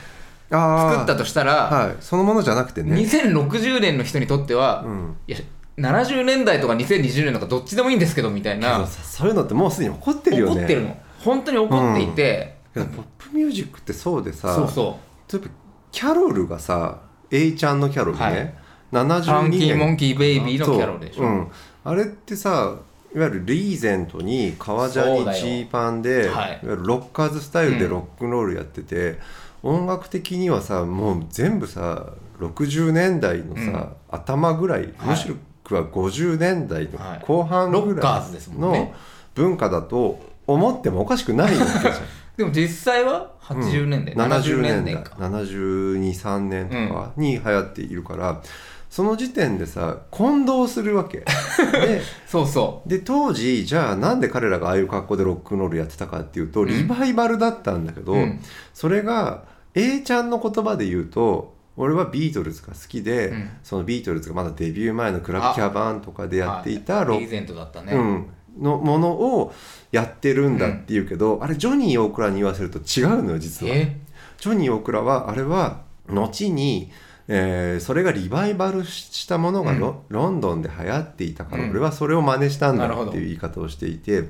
[0.50, 5.38] 作ったとしたら、はい、そのものじゃなくてね、2060年の人にとっては、うん、いや
[5.78, 8.88] 70年代とか2020年とかどっちでもいいんですけどみたいな。
[8.88, 9.28] さそう。
[9.28, 10.56] いうのってもうすでに起こってるよね。
[10.56, 10.98] 怒ってるの。
[11.20, 15.00] 本当に怒っていて、けどポップミュージックってそうでさそうそ
[15.32, 15.52] 例えば
[15.92, 17.00] キャロルがさ
[17.32, 18.54] A ちゃんのキャロルね、はい。
[18.92, 19.80] 72うファンキー年。
[19.80, 21.26] モンキーベイビーのキャロルでしょ、そう。
[21.26, 21.48] うん、
[21.84, 22.76] あれってさ
[23.14, 26.50] いわゆるリーゼントに革ジャンにジーパンで、はい。
[26.52, 29.20] い、わゆるロッカーズスタイルでロックンロールやってて、
[29.64, 34.92] 音楽的にはさもう全部さ60年代のさ、頭ぐらい、はい。
[35.08, 35.36] むしろ
[35.76, 37.20] は50年代のはい。
[37.26, 38.94] 後半ぐらいの
[39.34, 41.94] 文化だと思ってもおかしくないわけじゃん。
[42.38, 45.04] でも実際は80年代、70年代。
[45.04, 45.16] か。
[45.20, 48.42] 723年とかに流行っているから、
[48.90, 51.20] その時点でさ混同するわけ。
[51.72, 56.68] でそうそで当時じゃあなんで彼らがああいう格好でロックンロールやってたかっていうと、ん。
[56.68, 58.40] リバイバルだったんだけど、うん。
[58.74, 59.44] それが
[59.74, 63.50] A ちゃんの言葉で言うと俺はビートルズが好きで、うん。
[63.64, 68.28] そのビートルズがまだデビュー前のクラブキャバンとかでやっていたロッリーゼントだったね、うん、
[68.60, 69.54] のものを
[69.92, 73.76] やってるんだっていうけど、あれジョニー大倉に言わせると違うのよ実は。
[73.76, 73.98] え？
[74.38, 76.92] ジョニー大倉はあれは後に、
[77.28, 81.70] えーそれがリバイバルしたものがロ,、ロンドンで流行っていたから、うん。
[81.72, 84.26] 俺はそれを真似したんだっていう言い方をしていて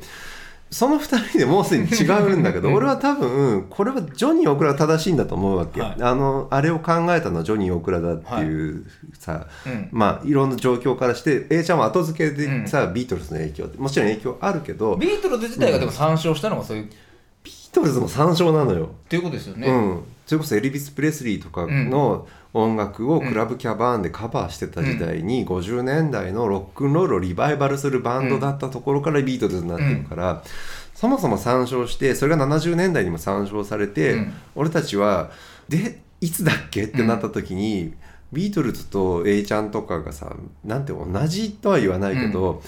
[0.76, 2.04] その2人でもうすでに違
[2.34, 6.02] うんだけど 俺は多分これはジョニー大倉が正しいんだと思うわけ、はい。
[6.02, 8.86] あのあれを考えたのはジョニー大倉だっていう
[9.18, 9.88] さ、うん。
[9.94, 18.90] まあいろんな状況からして A ちゃんは後付けでさ、ビートルズの影響ってもちろん影響あるけどビビートルズ自体がでも参照したのがそういう、っートルズも参照なのよ。
[19.10, 30.42] ていうことですよね、うん、それこそエリビス・プレスリーとかの音楽をクラブキャバーンでカバーしてた時代に、50年代のロックンロールをリバイバルするバンドだったところからビートルズになってるから、
[30.94, 34.34] そもそも参照してそれが70年代にも参照されて、うん。
[34.56, 35.32] 俺たちは
[35.68, 36.86] でいつだっけ？
[36.86, 37.94] ってなった時に、
[38.32, 40.34] ビートルズと A ちゃんとかがさ
[40.64, 42.64] なんて同じとは言わないけど、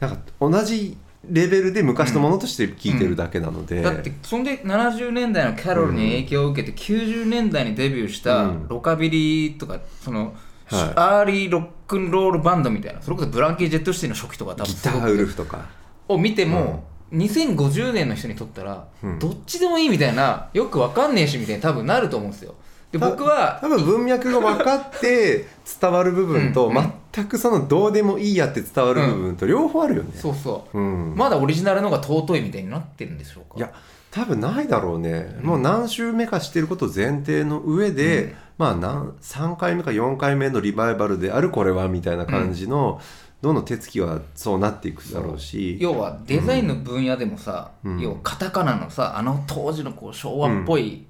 [0.00, 0.96] なんか同じ
[1.28, 10.34] レベルで昔のものとして聴いてるだけなので、だってそんで70年代のキャロルに影響を受けて90年代にデビューしたうんロカビリーとかその、
[10.66, 10.92] はい。
[10.96, 15.66] アーリーロックンロールバンドみたいなそれこそブランキー・ジェット・シティの初期とか多分ギターウルフとか。
[16.08, 19.18] を見ても、2050年の人にとったら、うん。
[19.18, 22.50] どっちでもいいみたいなよくわかんねえしみたいに多分なると思うんですよ。
[22.50, 22.56] で
[22.98, 25.46] 僕は多分文脈が分かって
[25.80, 26.92] 伝わる部分と、うんうん。
[27.12, 31.14] 全くそのどうでもいいやって伝わる部分と両方あるよね、そうそう、うん。
[31.16, 33.58] まだオリジナルの方が尊いみたいになってるんでしょうか。
[33.58, 33.72] いや
[34.10, 38.34] 多分ないだろうね、もう何週目かしてることを前提の上で、うん。
[38.58, 43.00] まあ何3回目か4回目のリバイバルであるこれはみたいな感じの、
[43.42, 45.76] どんどん手つきはそうなっていくだろうし。
[45.80, 48.00] 要はデザインの分野でもさ、うん。
[48.00, 51.06] 要はカタカナのさあの当時のこう昭和っぽい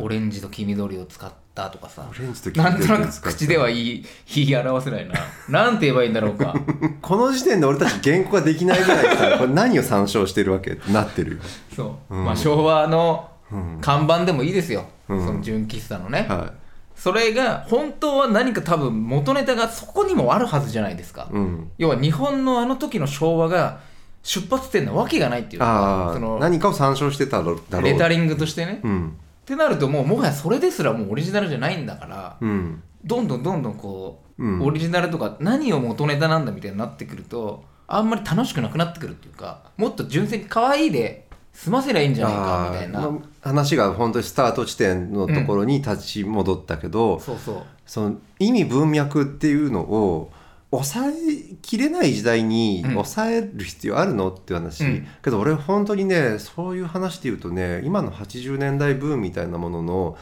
[0.00, 4.04] オレンジと黄緑を使ったとかさ、オレンジと黄なんとなく口では言い
[4.34, 5.14] 言い表せないな。
[5.48, 6.54] なんて言えばいいんだろうか。
[7.02, 11.36] この時点で俺たち原稿ができないぐらいさこれ何を参照してるわけってなってる。
[11.36, 11.38] よ、
[11.74, 12.24] そう、うん。
[12.24, 13.78] まあ昭和のうん。
[13.80, 15.26] 看板でもいいですよ、うん。
[15.26, 16.52] その純喫茶のね、は
[16.96, 23.80] それが本当は何か多分元ネタがそこにもあるはずじゃないですか、いうん、要は日本のあの時の昭和が
[24.22, 27.82] 出発点なわけがないっていうかその何かを参照してただろう。
[27.82, 29.16] レタリングとしてね、っうん。
[29.44, 32.82] てなるともうもはやそれですらもうオリジナルじゃないんだから、うん。
[33.04, 34.62] どんどんどんどんこう、うん。
[34.62, 41.25] オリジナルとか何を元ネタなんだみたいになってくるとあんまり楽しくなくなってくるっていうかもっと純粋に可愛いで
[41.56, 47.62] 済ませりゃいいんじゃないかみたいな、話が本当にスタート地点のところに立ち戻ったけど、そうそう。
[47.86, 50.30] その意味文脈っていうのを
[50.70, 51.12] 抑え
[51.62, 52.90] きれない時代にうん。
[52.92, 55.06] 抑える必要あるのっていう話、うん。
[55.24, 60.18] けど俺本当にねそういう話で言うとね今の80年代ブームみたいなものの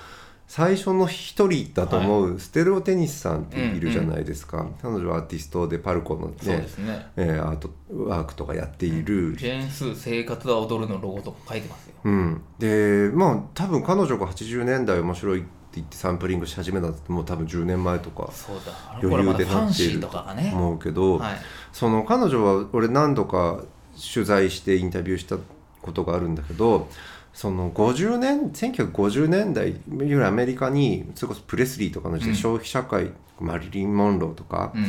[0.46, 7.06] 最初の一人だと思う、ステレオテニスさんっているじゃないですか、彼女はアーティストでパルコのねね。
[7.16, 11.94] えーアートワークとかやっている、ジェーンスー生活は踊るのロゴとか書いてますよ。
[12.04, 18.30] うん、でまあ多分彼女が80年代面白いって言ってサンプリングし始めたってもう多分10年前とか
[19.02, 20.08] 余裕でなっていると
[20.52, 21.36] 思うけど、はい。
[21.72, 23.60] その彼女は俺何度か
[24.14, 25.36] 取材してインタビューした
[25.82, 26.88] ことがあるんだけど
[27.34, 32.36] その50年1950年代いわゆるアメリカにそれこそプレスリーとかの時代、うん。
[32.36, 33.10] 消費社会
[33.40, 34.84] マリリン・モンローとかうん。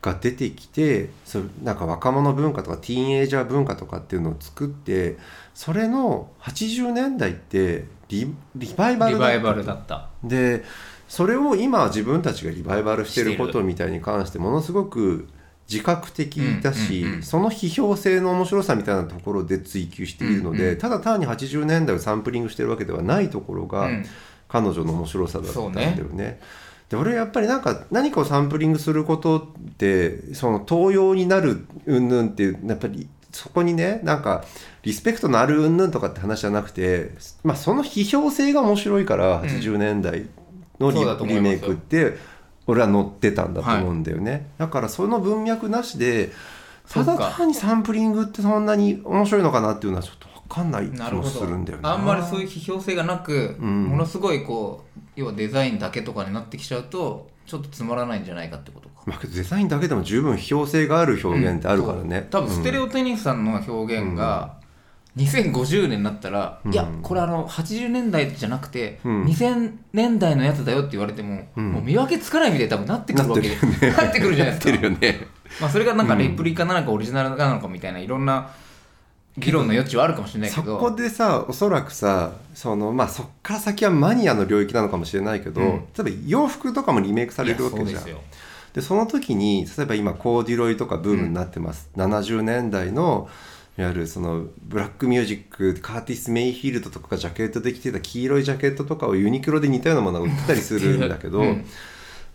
[0.00, 5.18] が出てきて、そうなんか若者文化とかティーンエイジャー文化とかっていうのを作って
[5.54, 9.34] それの80年代ってリリバイバルだった。
[9.36, 10.08] リバイバルだった。
[10.22, 10.64] で
[11.08, 15.26] それを今自分たちがリバイバルしてることみたいに関してものすごく
[15.70, 17.22] 自覚的だし、うんうんうん。
[17.22, 24.06] その批評性の面白さみたいなところで追求しているので、うんうんただ単に80年代をサンプリングしてるわけではないところが、うん。
[24.48, 26.40] 彼女の面白さだったんだよそうね。
[26.88, 34.44] で俺やっぱりなんか何かをサンプリングすることってその東洋になる云々っていうやっぱりそこにねなんか
[34.82, 37.10] リスペクトのある云々とかって話じゃなくて、
[37.44, 40.26] まあ、その批評性が面白いからうん80年代
[40.80, 42.16] のリ,、そうだと思いリメイクって
[42.68, 46.30] 俺は乗ってたんだと思うんだよね、だからその文脈なしで
[46.88, 51.88] ただ単にサンプリングってそんなに面白いのかなっていうのはちょっと分かんない気もするんだよね。
[51.88, 53.84] あんまりそういう批評性がなく、うん。
[53.84, 59.02] ものすごいこう要はデザインだけとかになってきちゃうとちょっとつまらないんじゃないかってことか。
[59.04, 64.58] まあ、デザインだけでも十分批評性がある表現ってあるからね、多分ステレオテニスさんの表現が
[65.18, 66.72] 2050年になったら、うん。
[66.72, 69.24] いやこれあの80年代じゃなくて、うん。
[69.24, 71.72] 2000年代のやつだよって言われても、うん。
[71.72, 73.42] もう見分けつかないみたいに多分なってくるわけ。
[73.42, 73.96] でなってるよね。
[73.96, 74.88] なってくるじゃないですか。
[74.88, 75.26] ね。
[75.60, 78.50] まあ、それがなんかレプリカなのかオリジナルなのかみたいないろんな
[79.36, 85.68] 議論の余地はあるかもしれないけそどこでさおそらくさそのまあそっから先はマニアの領域なのかもしれないけど、うん。
[85.68, 87.86] 例えば洋服とかもリメイクされるわけじゃん。
[87.86, 88.20] ですよ。
[88.74, 93.28] でその時に例えば今コーデュロイとかブームになってます、70年代の
[93.78, 101.64] いわゆるそのブラックミュージックカーティス・メイフィールドとかがジャケットで着てた黄色いジャケットとかをユニクロで似たようなものが売ってたりするんだけど、うん。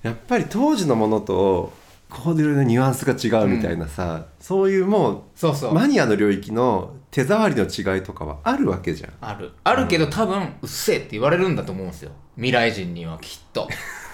[0.04, 1.74] やっぱり当時のものと
[2.10, 5.72] コーデュのニュアンスが違うみたいなさ、そういうもそうそう。
[5.72, 9.12] うマニアの領域の手触りの違いとかはあるわけじゃん。
[9.20, 9.52] ある。
[9.66, 12.12] あるけど多分うっせえって言われるんだと思うんですよ。
[12.36, 13.68] 未来人にはきっと。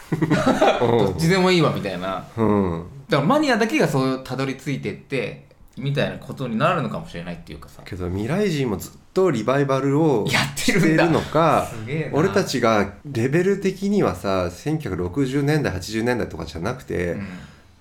[0.82, 2.26] どっちでもいいわみたいな。
[2.36, 5.49] うん、だからマニアだけがそうたどり着いてって
[5.80, 7.82] みたいなことになるのかもしれないっていうかさ。
[7.86, 11.68] けど未来人もずっとリバイバルをやってるのか
[12.14, 17.28] 俺たちがレベル的にはさ1960年代80年代とかじゃなくて、うん。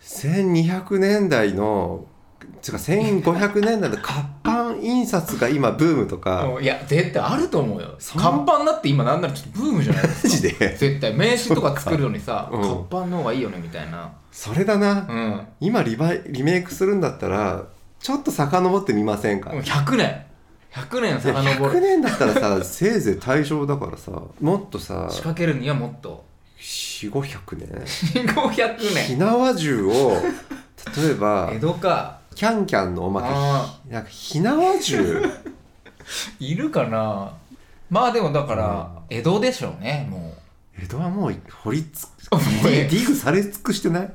[0.01, 2.05] 1200年代の
[2.62, 6.49] つうか1500年代の活版印刷が今ブームとか。
[6.61, 7.90] いや絶対あると思うよ。
[7.99, 10.03] 活版だって今なんならちょっとブームじゃない？
[10.03, 10.76] ですかマジで？
[10.78, 12.62] 絶対名刺とか作るのにさ、 うん。
[12.62, 14.11] 活版の方がいいよねみたいな。
[14.32, 15.40] それだな、うん。
[15.61, 17.64] 今リバイリメイクするんだったら
[18.01, 20.24] ちょっと遡ってみませんか、もう100年。
[20.72, 26.24] 100年遡100る年だったらさ せいぜい大正だからさもっとさ仕掛けるにはもっと。
[26.59, 28.26] 4500年。
[28.26, 29.18] 500火年。
[29.18, 30.20] 縄銃を
[30.96, 32.18] 例えば 江戸か。
[32.34, 35.22] キャンキャンのおまあけなんか火縄銃。
[36.38, 37.32] いるかな。
[37.90, 40.34] まあでもだから江戸でしょうねも
[40.80, 44.12] 江戸はもう掘りつうもうディディグされ尽くしてない？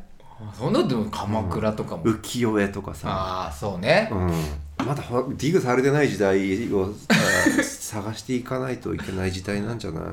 [0.54, 3.10] そんなでも鎌倉とかも、浮世絵とかさ。
[3.10, 10.04] ああそうね、うん、まだほディグされてない時代をさ探していかないといけない時代なんじゃない？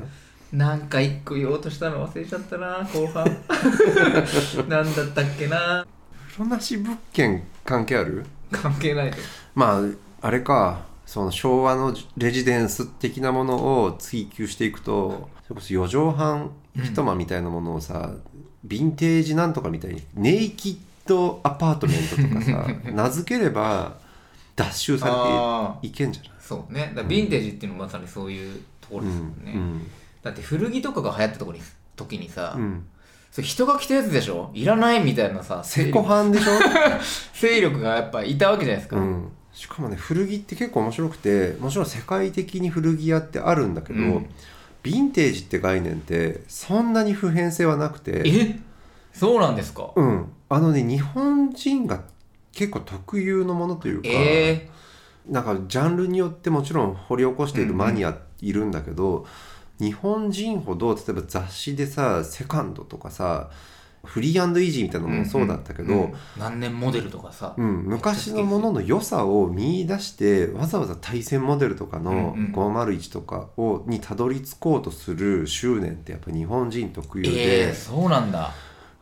[0.57, 3.25] なんか一個言おうとしたの忘れちゃったな後半。
[4.69, 5.87] なんだったっけな。
[6.33, 8.27] 風呂なし物件関係ある？
[8.53, 9.17] 関係ないと
[9.55, 9.81] ま
[10.23, 10.89] ああれか。
[11.07, 18.13] その昭和のレジデンス的なものを追求していくとそれこそ4畳半一間みたいなものをさ、
[18.67, 20.77] ヴィンテージなんとかみたいにネイキッ
[21.09, 23.97] ドアパートメントとかさ 名付ければ
[24.57, 26.33] 脱臭さあれていけんじゃない？
[26.41, 26.93] そうね。
[26.95, 29.91] だヴィンテージっていうのもまさにそういうところですもんね、うん
[30.23, 31.65] だって古着とかが流行ったところに
[31.97, 32.85] 時にさ、うん。
[33.33, 34.51] それ人が着たやつでしょ？
[34.53, 36.51] いらないみたいなさ勢セコ力ハンでしょ？
[37.41, 44.27] 勢力がやっぱいたわけじゃないですか、うん、しかもね古着って結構面白くてもちろん世界的に古着屋ってあるんだけど、うん
[44.83, 48.23] ヴィンテージって概念ってそんなに普遍性はなくて。
[48.25, 48.61] え？
[49.13, 50.33] そうなんですか、うん。
[50.49, 52.05] あのね日本人が
[52.53, 54.71] 結構特有のものというか、え
[55.29, 59.27] なんかジャンルによってもちろん掘り起こしているマニアいるんだけど、
[59.79, 63.51] 日本人ほど例えば雑誌でさセカンドとかさ
[64.05, 78.53] フリーイージーみたいなのもそうだったけど、うん何年モデルとかさ、うん、昔のものの良さを見出してわざわざ対戦モデルとかのうんうん501とかをにたどり着こうとする執念ってやっぱ日本人特有えで、えそうなんだ。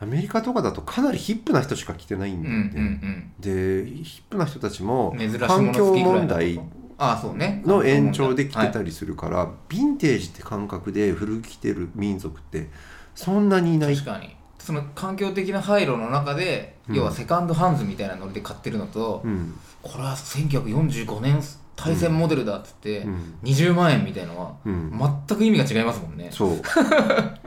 [0.01, 3.32] アメリカとかだとかなりヒップな人しか着てないんだようんうんね。
[3.40, 6.61] でヒップな人たちも環境問題
[6.99, 12.68] ああそうねの延長で着てたり、りするから、ヴィンテージって感覚で古着着てる民族って
[13.14, 14.38] そんなにいない確かに
[14.69, 16.95] その環境的な配慮の中で、うん。
[16.95, 19.55] 要はセカンドハンズみたいなノリで買ってるのと、うん。
[19.81, 21.41] これは1945年
[21.75, 23.39] 対戦モデルだっつって、うん。
[23.45, 24.91] 20万円みたいのは、うん。
[25.27, 26.29] 全く意味が違いますもんね。
[26.31, 26.61] そう。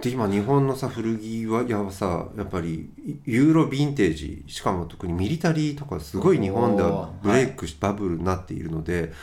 [0.01, 2.89] で今日本のさ古着屋はさやっぱり
[3.25, 9.13] ユーロヴィンテージしかも特にミリタリーとかすごい日本ではブレイクし、バブルになっているので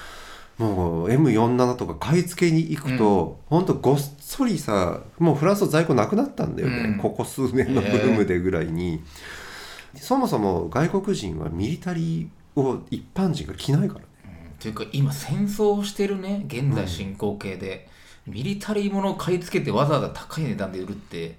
[0.59, 6.99] もう M47 とか買い付けに行くと、ほんとごっそりさもうフランスの在庫なくなったんだよね、うん。
[6.99, 9.03] ここ数年のブームでぐらいに、
[9.95, 14.07] そもそも外国人はミリタリーを一般人が着ないからね。
[14.59, 16.45] というか今戦争をしてるね。
[16.49, 17.89] 現在進行形で、
[18.27, 21.39] ミリタリーものを買い付けてわざわざ高い値段で売るって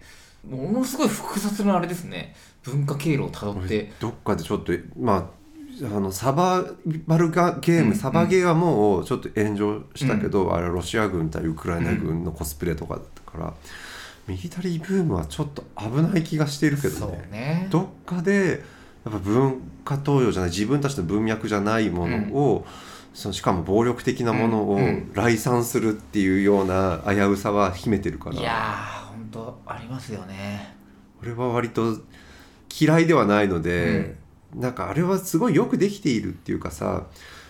[0.49, 2.35] ものすごい複雑なあれですね。
[2.63, 3.91] 文化経路をたどって。
[3.99, 5.38] どっかでちょっとまあ
[5.83, 6.65] あのサバ
[7.07, 13.53] バルガゲーム、うんサバゲーはもうちょっと炎上したけど、あれロシア軍対ウクライナ軍のコスプレとかだったから、
[14.27, 17.27] ミリタリーブームはちょっと危ない気がしているけどね。
[17.31, 17.67] ね。
[17.71, 18.63] どっかで
[19.05, 22.65] やっぱ文化東洋じゃない自分たちの文脈じゃないものを、
[23.13, 24.79] そのしかも暴力的なものを
[25.13, 28.35] 来賛するっていうような危うさは秘めてるから。
[28.35, 30.75] いやー本当ありますよね。
[31.21, 31.97] 俺は割と
[32.79, 34.15] 嫌いではないので、
[34.55, 37.07] なんかあれはすごいよくできているっていうかさ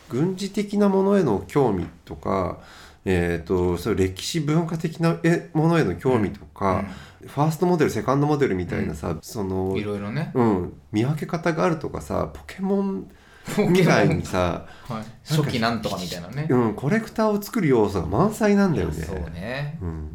[0.10, 2.60] 軍事的なものへの興味とか、
[3.06, 6.86] えー、とそう歴史文化的なえものへの興味とか、
[7.26, 10.32] ファーストモデルセカンドモデルみたいなさ、そのいろいろね。
[10.34, 13.12] うん、見分け方があるとかさポケモン
[13.46, 13.74] ポケモン。
[13.74, 16.48] みたいにさ、はい、初期なんとかみたいなね。
[16.50, 18.94] うん、コレクターを作る要素が満載なんだよね。
[19.04, 19.78] そうね。
[19.82, 20.10] うん。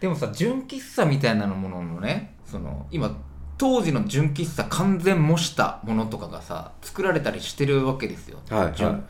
[0.00, 3.16] でもさ純喫茶みたいなもののねその今
[3.58, 8.72] 当時の純喫茶完全模したものとかがさ作られたりしてるわけですよ、はいはい。
[8.74, 9.04] 純。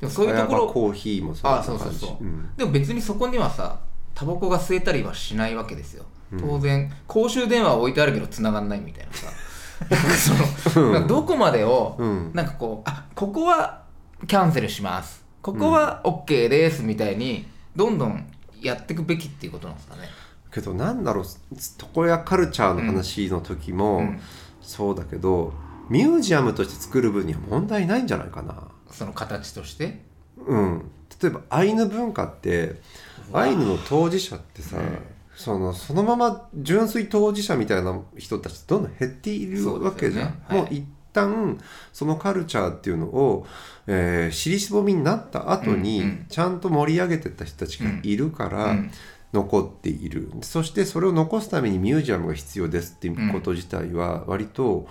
[0.00, 2.50] でもそういうところコーヒーもそうあそうそうそう、ん。
[2.56, 3.78] でも別にそこにはさ
[4.14, 6.04] タバコが吸えたりはしないわけですよ。
[6.32, 6.40] うん。
[6.40, 9.28] 当然、公衆電話は置いてあるけど繋がんないみたいなさ。
[10.74, 12.30] そのどこまでを、うん。
[12.34, 13.82] なんかこうあここは
[14.26, 15.24] キャンセルします。
[15.42, 18.26] ここは OK ですみたいにどんどん
[18.60, 20.02] やっていくべきっていうことなんですかね
[20.50, 21.24] けどなんだろう
[21.94, 24.20] 床屋カルチャーの話の時もうん。
[24.62, 25.52] そうだけど、
[25.88, 28.68] ミュージアムとして作る分には問題ないんじゃないかな。
[28.92, 30.02] その形として？
[30.46, 30.90] うん、
[31.20, 32.80] 例えばアイヌ文化って
[33.32, 34.76] アイヌの当事者ってさ、
[35.34, 40.58] そのそのまま純粋当事者みたいな人たちどんどん減っているわけじゃん、はい。
[40.58, 41.58] もう一旦
[41.92, 43.46] そのカルチャーっていうのを、
[43.88, 46.26] えー尻すぼみになった後に、うんうん。
[46.28, 48.90] ちゃんと盛り上げてった人たちがいるから、うん
[49.32, 50.32] 残っている。
[50.42, 54.86] そしてそれを残すためにミュージアムが必要ですっていうこと自体は割と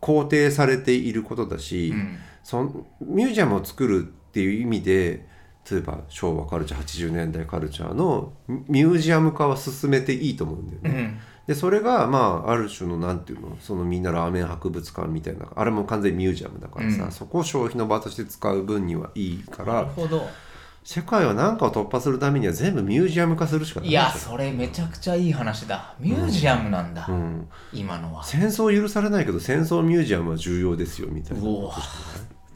[0.00, 2.18] 肯定されていることだし、うん。
[2.42, 5.26] そのミュージアムを作るっていう意味で
[5.68, 8.32] 例えば昭和カルチャー80年代カルチャーの
[8.68, 10.90] ミュージアム化は進めていいと思うんだよね。
[10.90, 11.18] うん。
[11.48, 17.12] でそれがまあある種のなんていうのそのみんなラーメン博物館みたいなあれも完全にミュージアムだからさ、うん。
[17.12, 20.28] そこを消費の場として使う分にはいいかならるほど
[20.86, 23.88] 世界は何かを突破するためには全部ミュージアム化するしかない。
[23.88, 25.96] いやそれめちゃくちゃいい話だ。
[25.98, 28.22] ミュージアムなんだ、うん、今のは。
[28.22, 31.42] 戦争許されないけど戦争ミュージアムは重要ですよみたいな。
[31.42, 31.72] うお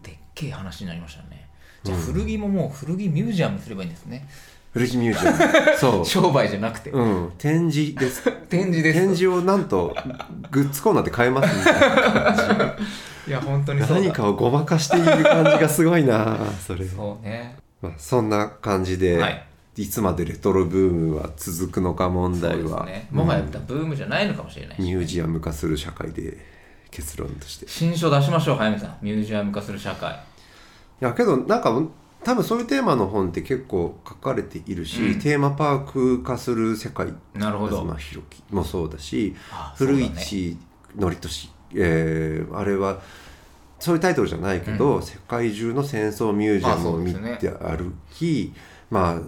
[0.04, 1.50] でっけえ話になりましたね。
[1.82, 4.28] じゃあ古着ももう古着ミュージアムすればいいんですね。
[4.72, 5.76] 古着ミュージアム。
[5.76, 6.06] そう。
[6.06, 8.30] 商売じゃなくて、うん、展示です。
[8.48, 8.98] 展示です。
[9.00, 9.92] 展示をなんと
[10.52, 12.76] グッズコーナーで買えますみたいな
[13.26, 13.94] いや本当にそうだ。
[13.96, 19.46] 何かをごまかしている感じがすごいなそれは、そうねまあ、そんな感じで、はい。
[19.76, 23.08] い、つまでレトロブームは続くのか問題は、ね。
[23.10, 26.36] もはやブームじゃないのかもしれないしミュージアム化する社会で
[26.90, 27.64] 結論として。
[27.64, 28.98] い新書出しましょう早見さん。
[29.00, 30.20] ミュージアム化する社会。
[31.00, 31.82] やけどなんか
[32.22, 35.20] 多分そういうテーマの本って結構書かれているし、うん。
[35.20, 37.80] テーマパーク化する世界なるほど。
[37.80, 40.58] 東弘樹もそうだしあ古市
[40.98, 43.00] 憲俊、えーあれは
[43.80, 48.52] そういうタイトルじゃないけど、世界中の戦争ミュージアムを見て歩き、
[48.90, 49.20] まあ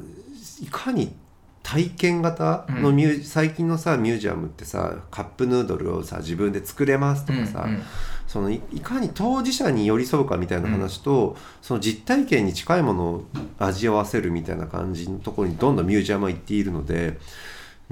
[0.63, 1.15] いかに
[1.63, 7.83] 体験型のミュー、最近のさミュージアムってさカップヌードルをさ自分で作れますとかさ、うんうん。
[8.27, 13.25] そのいいかに当事者に寄り添うかみたいな話と、その実体験に近いものを
[13.59, 17.19] 味わわせるみたいな感じのところにどんどんミュージアムは行っているので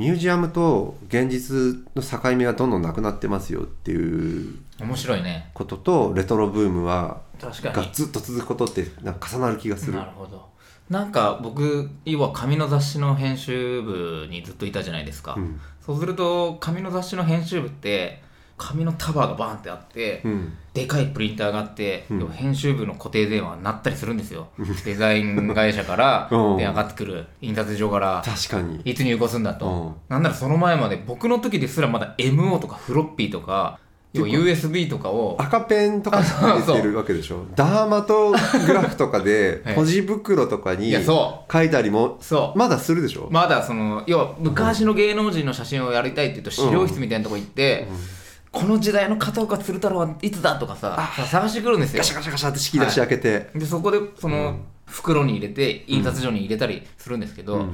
[0.00, 5.50] ミュージアムと現実の境目はどんどんなくなってますよっていう面白いね。
[5.52, 7.74] こととレトロブームは確かに。
[7.74, 9.92] がずっと続くことってなんか重なる気がする。
[9.92, 10.48] なるほど。
[10.88, 15.60] なんか僕要は紙の雑誌の編集部にずっといたじゃないですか、うん。
[15.84, 18.22] そうすると紙の雑誌の編集部って
[18.60, 20.52] 紙の束がバーンってあって、うん。
[20.74, 22.28] でかいプリンターがあって、うん。
[22.28, 24.48] 編集部の固定電話になったりするんですよ。
[24.84, 26.56] デザイン会社から うん。
[26.58, 28.80] 電話かかってくる印刷所から確かに。
[28.84, 29.92] いつ入稿するんだと、うん。
[30.08, 33.78] なんならその前まで僕の時ですらまだ MO とかフロッピーとか
[34.12, 36.20] 要は USB とかを赤ペンとか
[36.66, 37.46] 出てるわけでしょ？
[37.54, 38.32] ダーマと
[38.66, 39.74] グラフとかで はい。
[39.76, 42.58] ポジ袋とかに書いたりもそう。
[42.58, 47.86] まだするでしょ、まだその要は昔の芸能人の写真をやりたいって言うと資料室みたいなとこ行って、
[48.52, 51.98] この時代の片岡鶴太郎はいつだとかささ探してくるんですよ。
[51.98, 57.66] ガシャガシャガシャって引き出し開けて、でそこでその袋に入れて印刷所に入れたりするんですけど、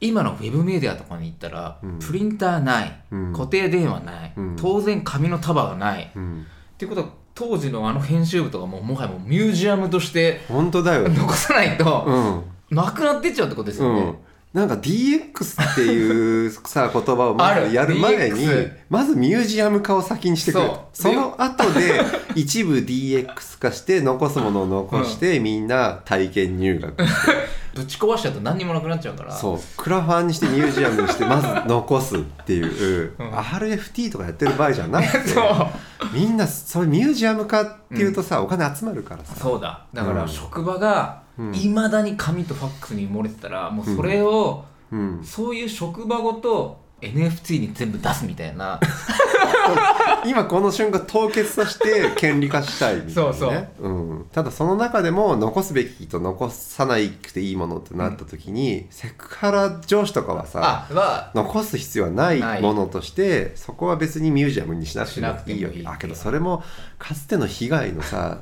[0.00, 3.32] 今のウェブメディアとかに行ったら、プリンターない、うん。
[3.32, 4.56] 固定電話ない、うん。
[4.56, 6.46] 当然紙の束がない、っうん。
[6.76, 12.76] ていうことは当時のあの編集部とかももはやもうミュージアムとして本当だよ、残さないと、うん。
[12.76, 14.14] なくなってっちゃうってことですよね。
[14.54, 18.46] うん、なんか DX っていうさ言葉をまずやる前に
[18.88, 20.88] まずミュージアム化を先にしてくれと。
[20.92, 22.00] その後で
[22.34, 27.32] 一部 DX 化して残すものを残して、みんな体験入学して。
[27.74, 29.32] ぶち壊しちゃうと何にもなくなっちゃうから。
[29.32, 29.58] そう。
[29.76, 33.30] クラファンにしてミュージアムにしてまず残すっていう、うん。
[33.30, 35.34] RFT とかやってる場合じゃなくて
[36.12, 39.34] みんなそういうミュージアム化っていうとさ、お金集まるからさ。
[39.40, 39.84] そうだ。
[39.94, 40.28] だからうん。
[40.28, 41.54] 職場がうん。
[41.54, 48.80] いまだに紙とファックスに埋もれてたらもうそれを、うん、そういう職場ごと NFT に全部出すみたいな。
[50.26, 53.88] 今この瞬間凍結させて権利化したいみたいな、ね、そうそう。
[53.88, 60.86] うん、ただその中でも残すべきと残さないくていいものってなった時に、セクハラ上司とかはさ
[61.34, 62.38] 残す必要はない。
[62.62, 66.62] ものとしてそこは別にミュージアムにしなくてもいいわしなくてもいいけあけどそれも
[66.98, 68.38] かつての被害のさ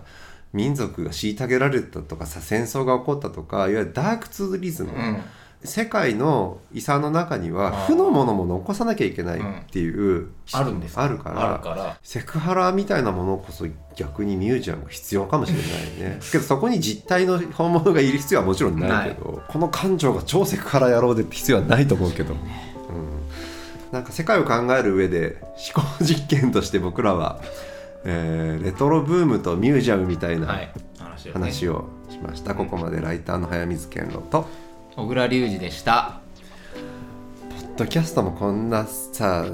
[0.57, 5.23] 民族が虐げられたとかさ戦争が起こったとかいわゆるダークツーリズム、うん。
[5.65, 16.21] 世界の遺産の中には負のものも残さなきゃいけないっていう、あるんですあるからセクハラみたいなものこそ逆にミュージアムが必要かもしれないね。
[16.31, 22.41] けどそこに実体の本物がいる必要はもちろんないけどこの館長が超セクハラ野郎でって必要はないと思うけど、うん、
[23.91, 25.39] なんか世界を考える上で
[25.75, 27.41] 思考実験として僕らは、
[28.09, 30.73] えーレトロブームとミュージアムみたいなはい。
[31.33, 34.47] 話を,、しました、ここまでライターの早水健郎と。
[34.95, 36.21] 小倉隆二でした。
[37.77, 39.45] ポッドキャストもこんなさ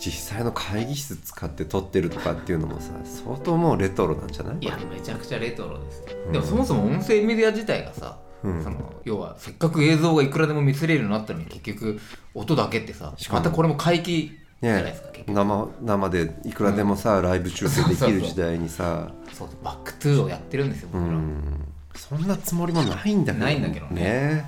[0.00, 4.56] 実際の会議室使って撮ってるとかっていうのもさ相当もうレトロなんじゃない？
[4.60, 6.00] いやめちゃくちゃレトロです。
[6.00, 6.32] よ、うん。
[6.32, 8.64] でもそもそも音声メディア自体がさうん。
[8.64, 12.00] その要はせっかく映像がいくらでも見せれるようになったのに結局
[12.34, 14.96] 音だけってさまたこれも回帰ね。
[15.26, 19.10] 生生でいくらでもさ、ライブ中継できる時代にさ。
[19.32, 21.68] そう back to をやってるんですよう僕ら、ん。
[21.94, 24.44] そんなつもりもないんだけどないんだけどね。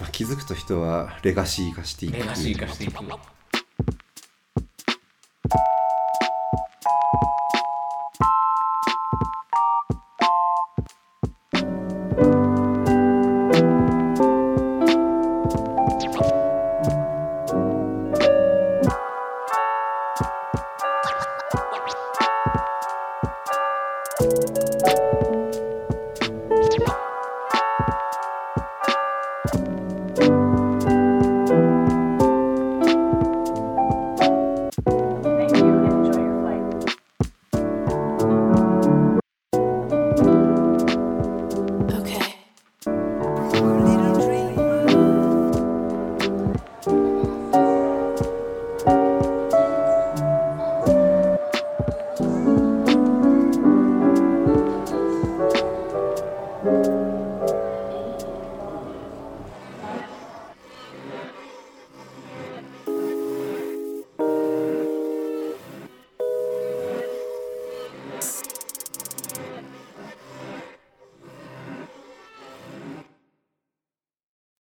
[0.00, 2.18] まあ、気づくと人はレガシー化していく。
[2.18, 2.94] レガシー化していく